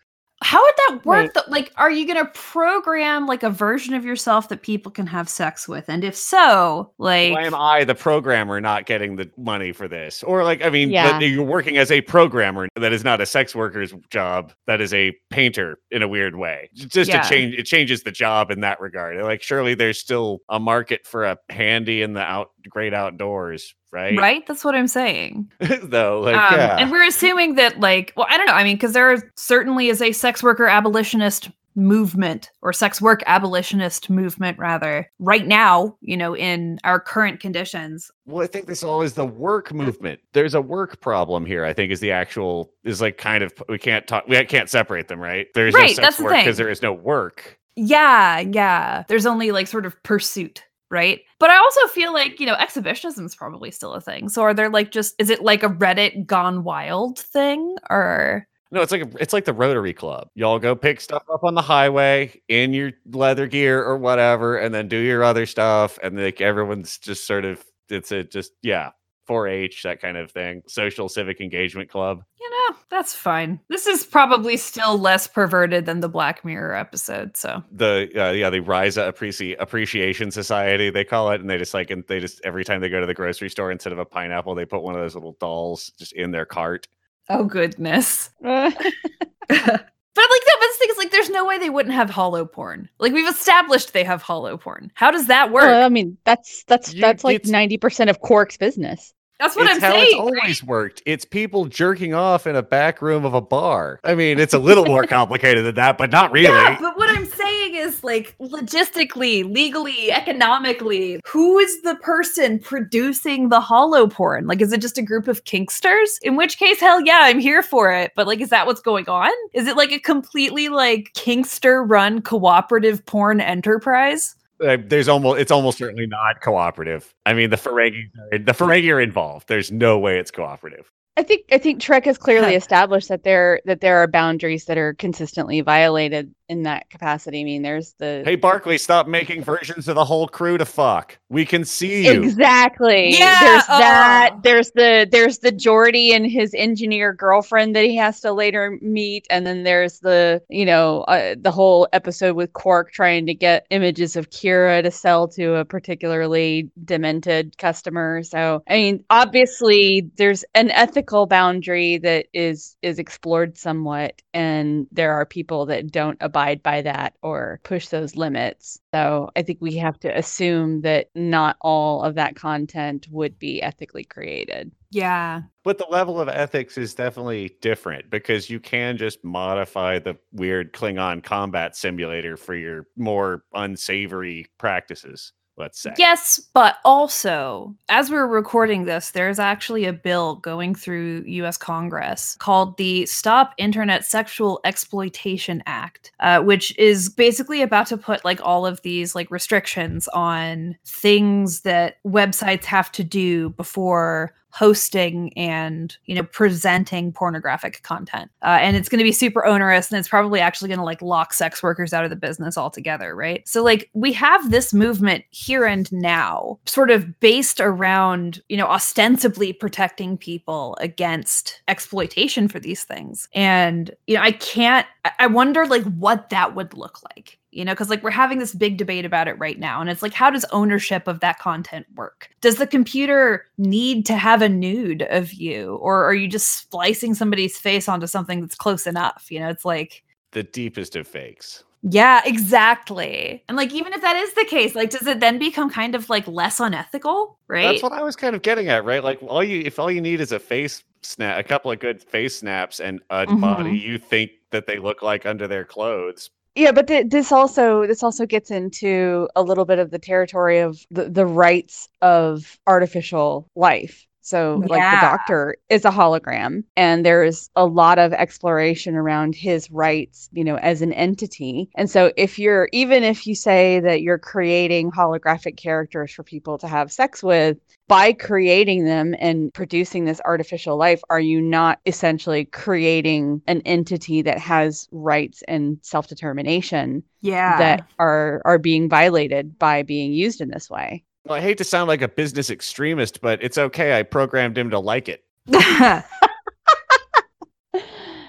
[0.45, 1.07] How would that work?
[1.07, 1.33] Right.
[1.33, 1.41] though?
[1.49, 5.67] Like, are you gonna program like a version of yourself that people can have sex
[5.67, 5.89] with?
[5.89, 10.23] And if so, like, why am I, the programmer, not getting the money for this?
[10.23, 11.19] Or like, I mean, Yeah.
[11.19, 14.53] that you're working as a programmer that is not a sex worker's job.
[14.67, 16.69] That is a painter in a weird way.
[16.75, 17.23] Just Yeah.
[17.23, 19.17] to change, it changes the job in that regard.
[19.23, 24.19] Like, surely there's still a market for a handy in the out, great outdoors, right?
[24.19, 24.47] right?
[24.47, 25.51] That's what I'm saying.
[25.83, 26.77] Though, like, um, yeah.
[26.79, 28.53] And we're assuming that, like, well, I don't know.
[28.53, 34.09] I mean, because there certainly is a sex worker abolitionist movement or sex work abolitionist
[34.09, 38.11] movement, rather, right now, you know, in our current conditions.
[38.27, 40.21] Well, I think this all is the work movement.
[40.35, 41.65] There's a work problem here.
[41.65, 45.09] I think is the actual is like kind of we can't talk we can't separate
[45.09, 45.49] them, right?
[45.55, 46.65] There's Right, no sex that's the work because thing.
[46.65, 47.59] there is no work.
[47.77, 49.03] Yeah, yeah.
[49.09, 50.63] There's only like sort of pursuit,
[50.95, 51.21] right?
[51.39, 54.31] But I also feel like, you know, exhibitionism is probably still a thing.
[54.31, 58.47] So are there like just, is it like a Reddit gone wild thing or?
[58.71, 60.29] No, it's like a, it's like the Rotary Club.
[60.35, 64.75] Y'all go pick stuff up on the highway in your leather gear or whatever, and
[64.75, 65.99] then do your other stuff.
[66.03, 68.91] And like everyone's just sort of it's a just yeah,
[69.29, 72.23] 4-H that kind of thing, social civic engagement club.
[72.41, 73.61] You know, that's fine.
[73.69, 77.37] This is probably still less perverted than the Black Mirror episode.
[77.37, 81.75] So The uh, yeah, the Riza Appreci- Appreciation Society they call it, and they just
[81.75, 84.05] like and they just every time they go to the grocery store instead of a
[84.05, 86.87] pineapple, they put one of those little dolls just in their cart.
[87.29, 88.31] Oh goodness.
[90.15, 92.45] But like that, but the thing is, like, there's no way they wouldn't have holo
[92.45, 92.89] porn.
[92.99, 94.93] Like we've established they have holo porn.
[94.95, 95.65] How does that work?
[95.65, 99.13] well, I mean, that's that's You- that's like ninety percent of Quark's business.
[99.41, 100.05] That's what it's I'm how saying.
[100.07, 100.21] it's right?
[100.21, 101.03] always worked.
[101.07, 103.99] It's people jerking off in a back room of a bar.
[104.05, 106.55] I mean, it's a little more complicated than that, but not really.
[106.55, 113.49] Yeah, but what I'm saying is like logistically, legally, economically, who is the person producing
[113.49, 114.47] the holo porn?
[114.47, 116.19] Like, is it just a group of kinksters?
[116.23, 118.13] In which case, hell yeah, I'm here for it.
[118.15, 119.31] But like, is that what's going on?
[119.53, 124.37] Is it like a completely like kinkster run cooperative porn enterprise?
[124.61, 127.15] Uh, there's almost it's almost certainly not cooperative.
[127.27, 129.49] I mean, the Ferengi the Ferengi are involved.
[129.49, 130.91] There's no way it's cooperative.
[131.17, 134.77] I think I think Trek has clearly established that there that there are boundaries that
[134.79, 137.41] are consistently violated in that capacity.
[137.41, 141.19] I mean, there's the Hey, Barkley, stop making versions of the whole crew to fuck.
[141.29, 142.23] We can see you.
[142.25, 143.17] Exactly.
[143.17, 144.31] Yeah, There's that.
[144.33, 144.41] oh.
[144.43, 149.27] There's the there's the Geordi and his engineer girlfriend that he has to later meet,
[149.31, 153.67] and then there's the you know uh, the whole episode with Quark trying to get
[153.71, 158.25] images of Kira to sell to a particularly demented customer.
[158.25, 165.13] So I mean, obviously there's an ethical boundary that is is explored somewhat, and there
[165.13, 168.79] are people that don't abide by that or push those limits.
[168.95, 173.63] So I think we have to assume that not all of that content would be
[173.63, 174.73] ethically created.
[174.91, 175.43] Yeah.
[175.65, 180.73] But the level of ethics is definitely different because you can just modify the weird
[180.73, 185.33] Klingon combat simulator for your more unsavory practices.
[185.57, 185.93] Let's say.
[185.99, 192.37] Yes, but also, as we're recording this, there's actually a bill going through US Congress
[192.39, 198.41] called the Stop Internet Sexual Exploitation Act, uh, which is basically about to put like
[198.43, 205.97] all of these like restrictions on things that websites have to do before hosting and
[206.07, 208.31] you know presenting pornographic content.
[208.43, 211.03] Uh, and it's going to be super onerous and it's probably actually going to like
[211.03, 213.47] lock sex workers out of the business altogether right?
[213.49, 218.67] So like we have this movement here and now sort of based around you know
[218.67, 223.29] ostensibly protecting people against exploitation for these things.
[223.35, 224.87] And you know i can't
[225.19, 228.55] i wonder like what that would look like you know because like we're having this
[228.55, 231.87] big debate about it right now and it's like how does ownership of that content
[231.97, 232.31] work?
[232.41, 237.15] Does the computer need to have a nude of you or are you just splicing
[237.15, 239.27] somebody's face onto something that's close enough?
[239.31, 241.65] You know it's like the deepest of fakes.
[241.83, 243.45] Yeah exactly.
[243.49, 246.09] And like even if that is the case like does it then become kind of
[246.09, 247.73] like less unethical right?
[247.73, 249.05] that's what i was kind of getting at right?
[249.05, 252.03] Like all you if all you need is a face snap a couple of good
[252.03, 253.41] face snaps and a mm-hmm.
[253.41, 257.87] body you think that they look like under their clothes yeah but th- this also
[257.87, 262.59] this also gets into a little bit of the territory of the, the rights of
[262.67, 264.69] artificial life so, yeah.
[264.71, 270.31] like the doctor is a hologram, and there's a lot of exploration around his rights,
[270.33, 271.69] you know, as an entity.
[271.75, 276.57] And so, if you're even if you say that you're creating holographic characters for people
[276.57, 281.79] to have sex with, by creating them and producing this artificial life, are you not
[281.85, 287.03] essentially creating an entity that has rights and self determination?
[287.21, 287.59] Yeah.
[287.59, 291.05] That are are being violated by being used in this way.
[291.27, 293.99] Well, I hate to sound like a business extremist, but it's okay.
[293.99, 295.25] I programmed him to like it.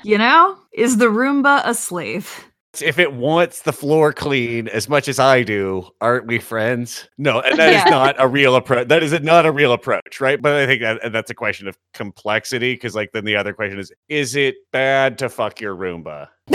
[0.03, 2.45] you know, is the Roomba a slave?
[2.81, 7.09] If it wants the floor clean as much as I do, aren't we friends?
[7.17, 7.85] No, and that yeah.
[7.85, 8.87] is not a real approach.
[8.87, 10.41] That is not a real approach, right?
[10.41, 13.79] But I think that that's a question of complexity because, like, then the other question
[13.79, 16.27] is: Is it bad to fuck your Roomba?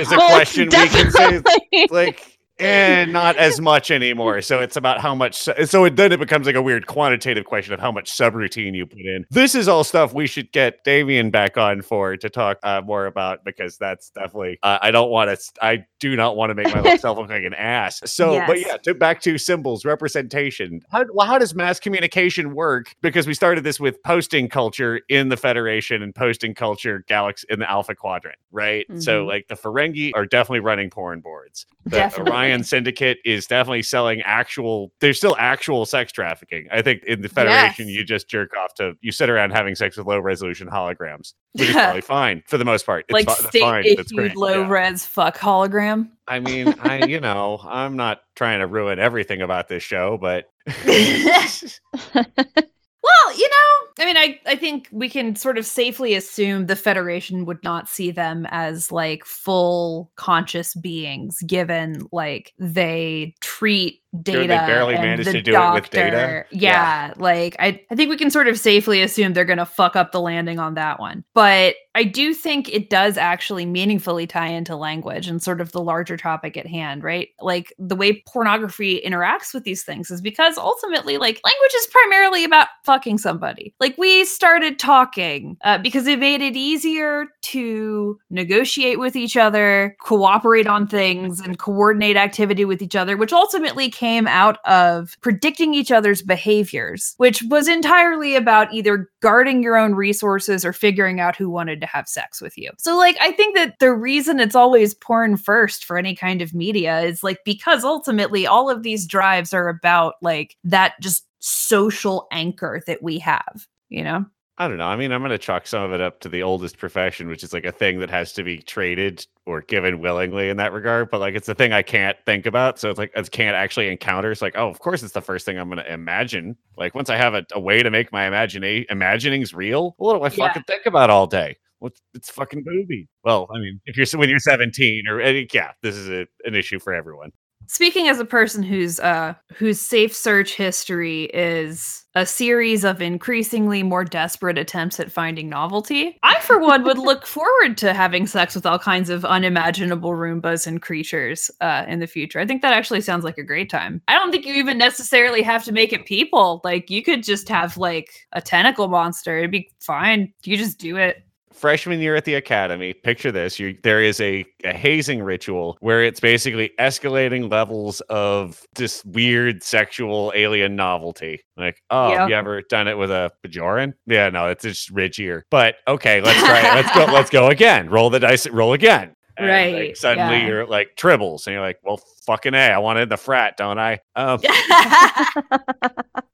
[0.00, 1.42] is a well, question we can say,
[1.90, 4.42] like and not as much anymore.
[4.42, 5.48] So it's about how much.
[5.64, 8.86] So it, then it becomes like a weird quantitative question of how much subroutine you
[8.86, 9.24] put in.
[9.30, 13.06] This is all stuff we should get Damien back on for to talk uh, more
[13.06, 14.58] about because that's definitely.
[14.62, 15.52] Uh, I don't want to.
[15.62, 18.00] I do not want to make myself look like an ass.
[18.04, 18.44] So, yes.
[18.46, 20.80] but yeah, to, back to symbols representation.
[20.90, 22.94] How well, how does mass communication work?
[23.00, 27.58] Because we started this with posting culture in the Federation and posting culture galaxy in
[27.58, 28.86] the Alpha Quadrant, right?
[28.88, 29.00] Mm-hmm.
[29.00, 31.66] So like the Ferengi are definitely running porn boards.
[31.84, 32.32] The definitely.
[32.32, 34.92] Orion Lion Syndicate is definitely selling actual.
[35.00, 36.68] There's still actual sex trafficking.
[36.70, 37.96] I think in the Federation, yes.
[37.96, 41.68] you just jerk off to you sit around having sex with low resolution holograms, which
[41.68, 43.04] is probably fine for the most part.
[43.08, 43.84] It's like state fine.
[43.84, 44.68] issued low yeah.
[44.68, 46.10] res fuck hologram.
[46.26, 50.50] I mean, I you know, I'm not trying to ruin everything about this show, but.
[53.08, 56.76] Well, you know, I mean, I, I think we can sort of safely assume the
[56.76, 64.40] Federation would not see them as like full conscious beings, given like they treat data.
[64.40, 65.78] They barely managed to do doctor.
[65.78, 66.44] it with data.
[66.50, 69.66] Yeah, yeah, like I, I think we can sort of safely assume they're going to
[69.66, 71.24] fuck up the landing on that one.
[71.34, 75.82] But I do think it does actually meaningfully tie into language and sort of the
[75.82, 77.30] larger topic at hand, right?
[77.40, 82.44] Like the way pornography interacts with these things is because ultimately, like language is primarily
[82.44, 83.74] about fucking somebody.
[83.80, 89.96] Like we started talking uh, because it made it easier to negotiate with each other,
[90.00, 95.74] cooperate on things, and coordinate activity with each other, which ultimately came out of predicting
[95.74, 101.34] each other's behaviors, which was entirely about either guarding your own resources or figuring out
[101.34, 102.70] who wanted to have sex with you.
[102.78, 106.54] So, like, I think that the reason it's always porn first for any kind of
[106.54, 112.28] media is like because ultimately all of these drives are about like that just social
[112.30, 114.24] anchor that we have, you know?
[114.60, 114.86] I don't know.
[114.86, 117.44] I mean, I'm going to chalk some of it up to the oldest profession, which
[117.44, 121.10] is like a thing that has to be traded or given willingly in that regard.
[121.10, 122.76] But like, it's a thing I can't think about.
[122.80, 124.32] So it's like, I can't actually encounter.
[124.32, 126.56] It's like, oh, of course, it's the first thing I'm going to imagine.
[126.76, 130.22] Like, once I have a, a, way to make my imagination imaginings real, what do
[130.22, 130.48] I yeah.
[130.48, 131.56] fucking think about all day?
[131.78, 133.08] What's it's fucking booby.
[133.22, 136.56] Well, I mean, if you're when you're 17 or any yeah, this is a, an
[136.56, 137.30] issue for everyone.
[137.68, 143.82] Speaking as a person whose uh whose safe search history is a series of increasingly
[143.82, 148.54] more desperate attempts at finding novelty, I for one would look forward to having sex
[148.54, 152.40] with all kinds of unimaginable Roombas and creatures uh, in the future.
[152.40, 154.00] I think that actually sounds like a great time.
[154.08, 156.62] I don't think you even necessarily have to make it people.
[156.64, 159.36] Like you could just have like a tentacle monster.
[159.36, 160.32] It'd be fine.
[160.42, 161.22] You just do it.
[161.58, 166.02] Freshman year at the academy, picture this: you, there is a, a hazing ritual where
[166.04, 171.40] it's basically escalating levels of this weird sexual alien novelty.
[171.56, 172.20] Like, oh, Yeah.
[172.20, 173.94] have you ever done it with a Bajoran?
[174.06, 175.42] Yeah, no, it's just ridgier.
[175.50, 176.74] But okay, let's try it.
[176.74, 177.04] Let's go.
[177.18, 177.88] Let's go again.
[177.90, 178.46] Roll the dice.
[178.48, 179.14] Roll again.
[179.36, 180.46] And, like, Right, suddenly yeah.
[180.48, 184.00] you're like tribbles, and you're like, well, fucking a, I wanted the frat, don't I?
[184.16, 184.40] Um,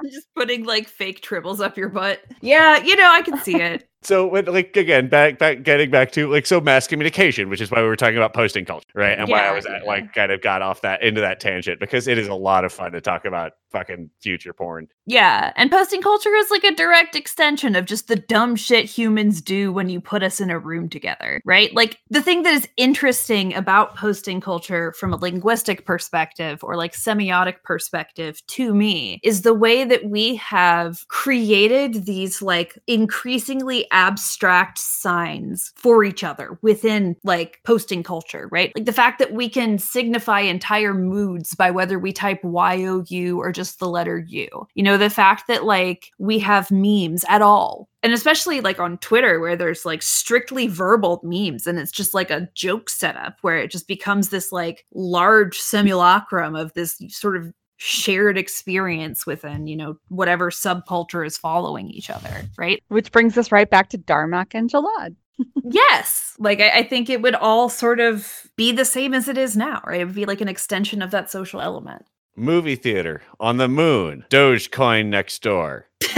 [0.06, 2.20] Just putting like fake tribbles up your butt.
[2.40, 3.88] Yeah, you know, I can see it.
[4.04, 7.70] So when, like again back back getting back to like so mass communication which is
[7.70, 9.88] why we were talking about posting culture right and why i was at, yeah.
[9.88, 12.72] like kind of got off that into that tangent because it is a lot of
[12.72, 17.16] fun to talk about fucking future porn Yeah, and posting culture is like a direct
[17.16, 20.88] extension of just the dumb shit humans do when you put us in a room
[20.88, 21.74] together, right?
[21.74, 26.92] Like the thing that is interesting about posting culture from a linguistic perspective or like
[26.92, 34.78] semiotic perspective to me is the way that we have created these like increasingly abstract
[34.78, 38.72] signs for each other within like posting culture, right?
[38.74, 43.04] Like the fact that we can signify entire moods by whether we type Y O
[43.08, 44.66] U or just the letter U.
[44.74, 47.88] You know, the fact that like we have memes at all.
[48.02, 52.30] And especially like on Twitter, where there's like strictly verbal memes and it's just like
[52.30, 57.54] a joke setup where it just becomes this like large simulacrum of this sort of
[57.76, 62.82] shared experience within, you know, whatever subculture is following each other, right?
[62.88, 65.16] Which brings us right back to Darmok and Jalad.
[65.64, 66.34] yes.
[66.38, 69.56] Like I, I think it would all sort of be the same as it is
[69.56, 70.00] now right?
[70.00, 72.06] It would be like an extension of that social element.
[72.36, 75.88] Movie theater on the moon dogecoin next door.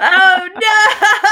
[0.00, 0.60] Oh no!
[0.60, 1.27] and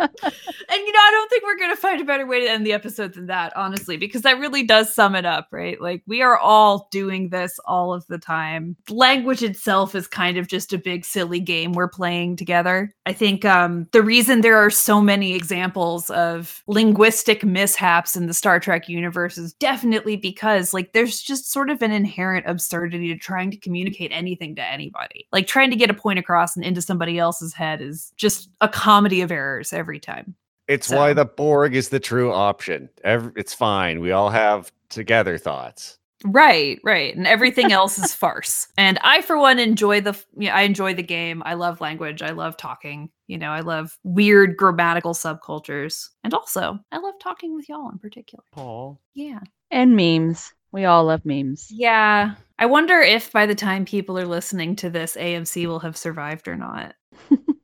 [0.00, 2.72] you know i don't think we're going to find a better way to end the
[2.72, 5.80] episode than that honestly because that really does sum it up right?
[5.80, 8.76] Like we are all doing this all of the time.
[8.88, 12.94] Language itself is kind of just a big silly game we're playing together.
[13.06, 18.34] I think um the reason there are so many examples of linguistic mishaps in the
[18.34, 23.18] star trek universe is definitely because like there's just sort of an inherent absurdity to
[23.18, 25.26] trying to communicate anything to anybody.
[25.32, 28.68] Like trying to get a point across and into somebody else's head is just a
[28.68, 30.34] comedy of errors every time
[30.68, 35.36] it's why the borg is the true option Ev- it's fine we all have together
[35.38, 37.16] thoughts Right, right.
[37.16, 38.68] And everything else is farce.
[38.76, 41.42] And I for one enjoy the yeah, I enjoy the game.
[41.44, 42.22] I love language.
[42.22, 43.10] I love talking.
[43.26, 46.08] You know, I love weird grammatical subcultures.
[46.24, 48.44] And also, I love talking with y'all in particular.
[48.52, 49.40] Paul Yeah.
[49.70, 50.52] And memes.
[50.72, 51.68] We all love memes.
[51.70, 52.34] Yeah.
[52.58, 56.46] I wonder if by the time people are listening to this AMC will have survived
[56.46, 56.94] or not.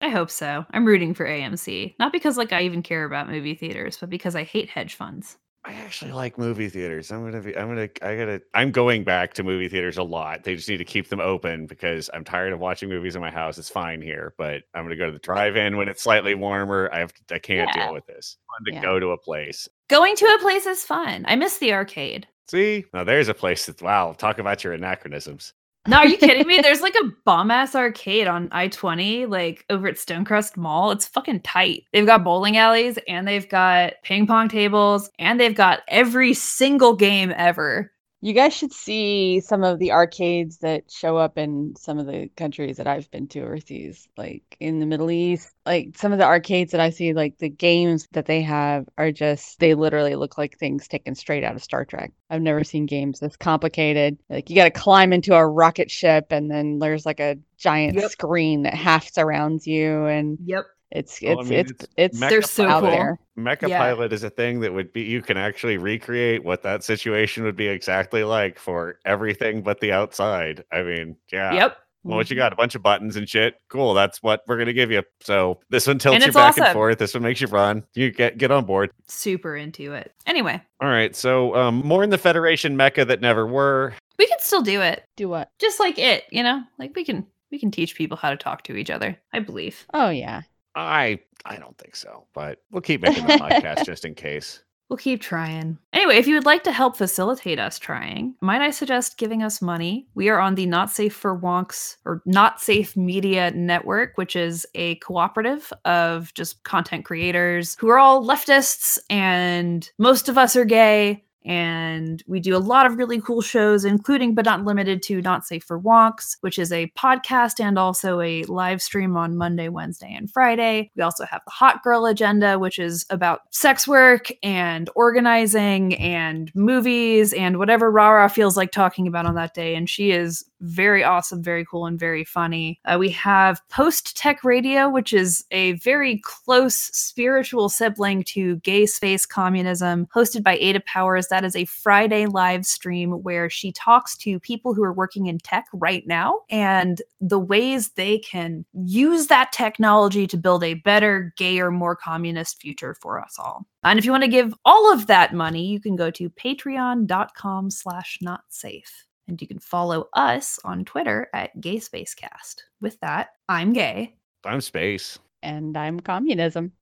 [0.00, 0.64] I hope so.
[0.70, 1.96] I'm rooting for AMC.
[1.98, 5.36] Not because like I even care about movie theaters, but because I hate hedge funds.
[5.64, 7.10] I actually like movie theaters.
[7.10, 7.54] I'm gonna be.
[7.56, 7.88] I'm gonna.
[8.00, 8.40] I gotta.
[8.54, 10.44] I'm going back to movie theaters a lot.
[10.44, 13.30] They just need to keep them open because I'm tired of watching movies in my
[13.30, 13.58] house.
[13.58, 16.88] It's fine here, but I'm gonna go to the drive-in when it's slightly warmer.
[16.92, 17.12] I have.
[17.12, 17.86] To, I can't Yeah.
[17.86, 18.36] deal with this.
[18.48, 18.82] Fun to Yeah.
[18.82, 19.68] go to a place.
[19.88, 21.24] Going to a place is fun.
[21.26, 22.28] I miss the arcade.
[22.46, 23.82] See, now there's a place that.
[23.82, 25.54] Wow, talk about your anachronisms.
[25.88, 26.60] No, are you kidding me?
[26.60, 30.90] There's like a bomb ass arcade on I 20, like over at Stonecrest Mall.
[30.90, 31.84] It's fucking tight.
[31.94, 36.94] They've got bowling alleys and they've got ping pong tables and they've got every single
[36.94, 37.90] game ever.
[38.20, 42.28] You guys should see some of the arcades that show up in some of the
[42.36, 45.54] countries that I've been to overseas, like in the Middle East.
[45.64, 49.12] Like some of the arcades that I see, like the games that they have are
[49.12, 52.10] just, they literally look like things taken straight out of Star Trek.
[52.28, 54.18] I've never seen games this complicated.
[54.28, 58.00] Like you got to climb into a rocket ship and then there's like a giant
[58.00, 58.10] Yep.
[58.10, 60.64] screen that half surrounds you and Yep.
[60.90, 62.90] It's Well, I it's mean, it's it's it's Mecha They're so out cool.
[62.90, 63.18] there.
[63.38, 63.78] Mecha Yeah.
[63.78, 65.02] Pilot is a thing that would be.
[65.02, 69.92] You can actually recreate what that situation would be exactly like for everything but the
[69.92, 70.64] outside.
[70.72, 71.52] I mean, yeah.
[71.54, 71.76] Yep.
[72.04, 72.52] Well, what you got?
[72.52, 73.56] A bunch of buttons and shit.
[73.68, 73.92] Cool.
[73.92, 75.02] That's what we're gonna give you.
[75.20, 76.98] So this one tilts you it's back and forth.
[76.98, 77.84] This one makes you run.
[77.94, 78.90] You get get on board.
[79.08, 80.12] Super into it.
[80.24, 81.14] Anyway, All right.
[81.14, 83.92] So um, more in the Federation mecha that never were.
[84.18, 85.04] we can still do it.
[85.16, 85.50] Do what?
[85.58, 86.62] Just like it, you know?
[86.78, 89.18] Like we can we can teach people how to talk to each other.
[89.34, 89.84] I believe.
[89.92, 90.42] Oh yeah.
[90.80, 94.62] I I don't think so, but we'll keep making the podcast just in case.
[94.88, 95.76] We'll keep trying.
[95.92, 99.60] Anyway, if you would like to help facilitate us trying, might I suggest giving us
[99.60, 100.08] money?
[100.14, 104.66] We are on the Not Safe for Wonks or Not Safe Media Network, which is
[104.74, 110.64] a cooperative of just content creators who are all leftists, and most of us are
[110.64, 111.22] gay.
[111.48, 115.46] And we do a lot of really cool shows, including but not limited to Not
[115.46, 120.14] Safe for Walks, which is a podcast and also a live stream on Monday, Wednesday,
[120.14, 120.90] and Friday.
[120.94, 126.52] We also have the Hot Girl Agenda, which is about sex work and organizing and
[126.54, 129.74] movies and whatever Rara feels like talking about on that day.
[129.74, 132.80] And she is very awesome, very cool, and very funny.
[132.84, 138.86] Uh, we have Post Tech Radio, which is a very close spiritual sibling to Gay
[138.86, 141.28] Space Communism, hosted by Ada Powers.
[141.28, 145.38] That is a Friday live stream where she talks to people who are working in
[145.38, 151.32] tech right now and the ways they can use that technology to build a better,
[151.36, 153.66] gayer, more communist future for us all.
[153.84, 157.70] And if you want to give all of that money, you can go to patreon.com
[157.70, 159.04] slash not safe.
[159.28, 162.62] And you can follow us on Twitter at Gay Spacecast.
[162.80, 164.16] With that, I'm gay.
[164.44, 165.18] I'm space.
[165.42, 166.72] And I'm communism.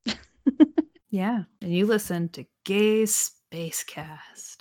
[1.10, 1.42] yeah.
[1.60, 4.55] And you listen to Gay Spacecast.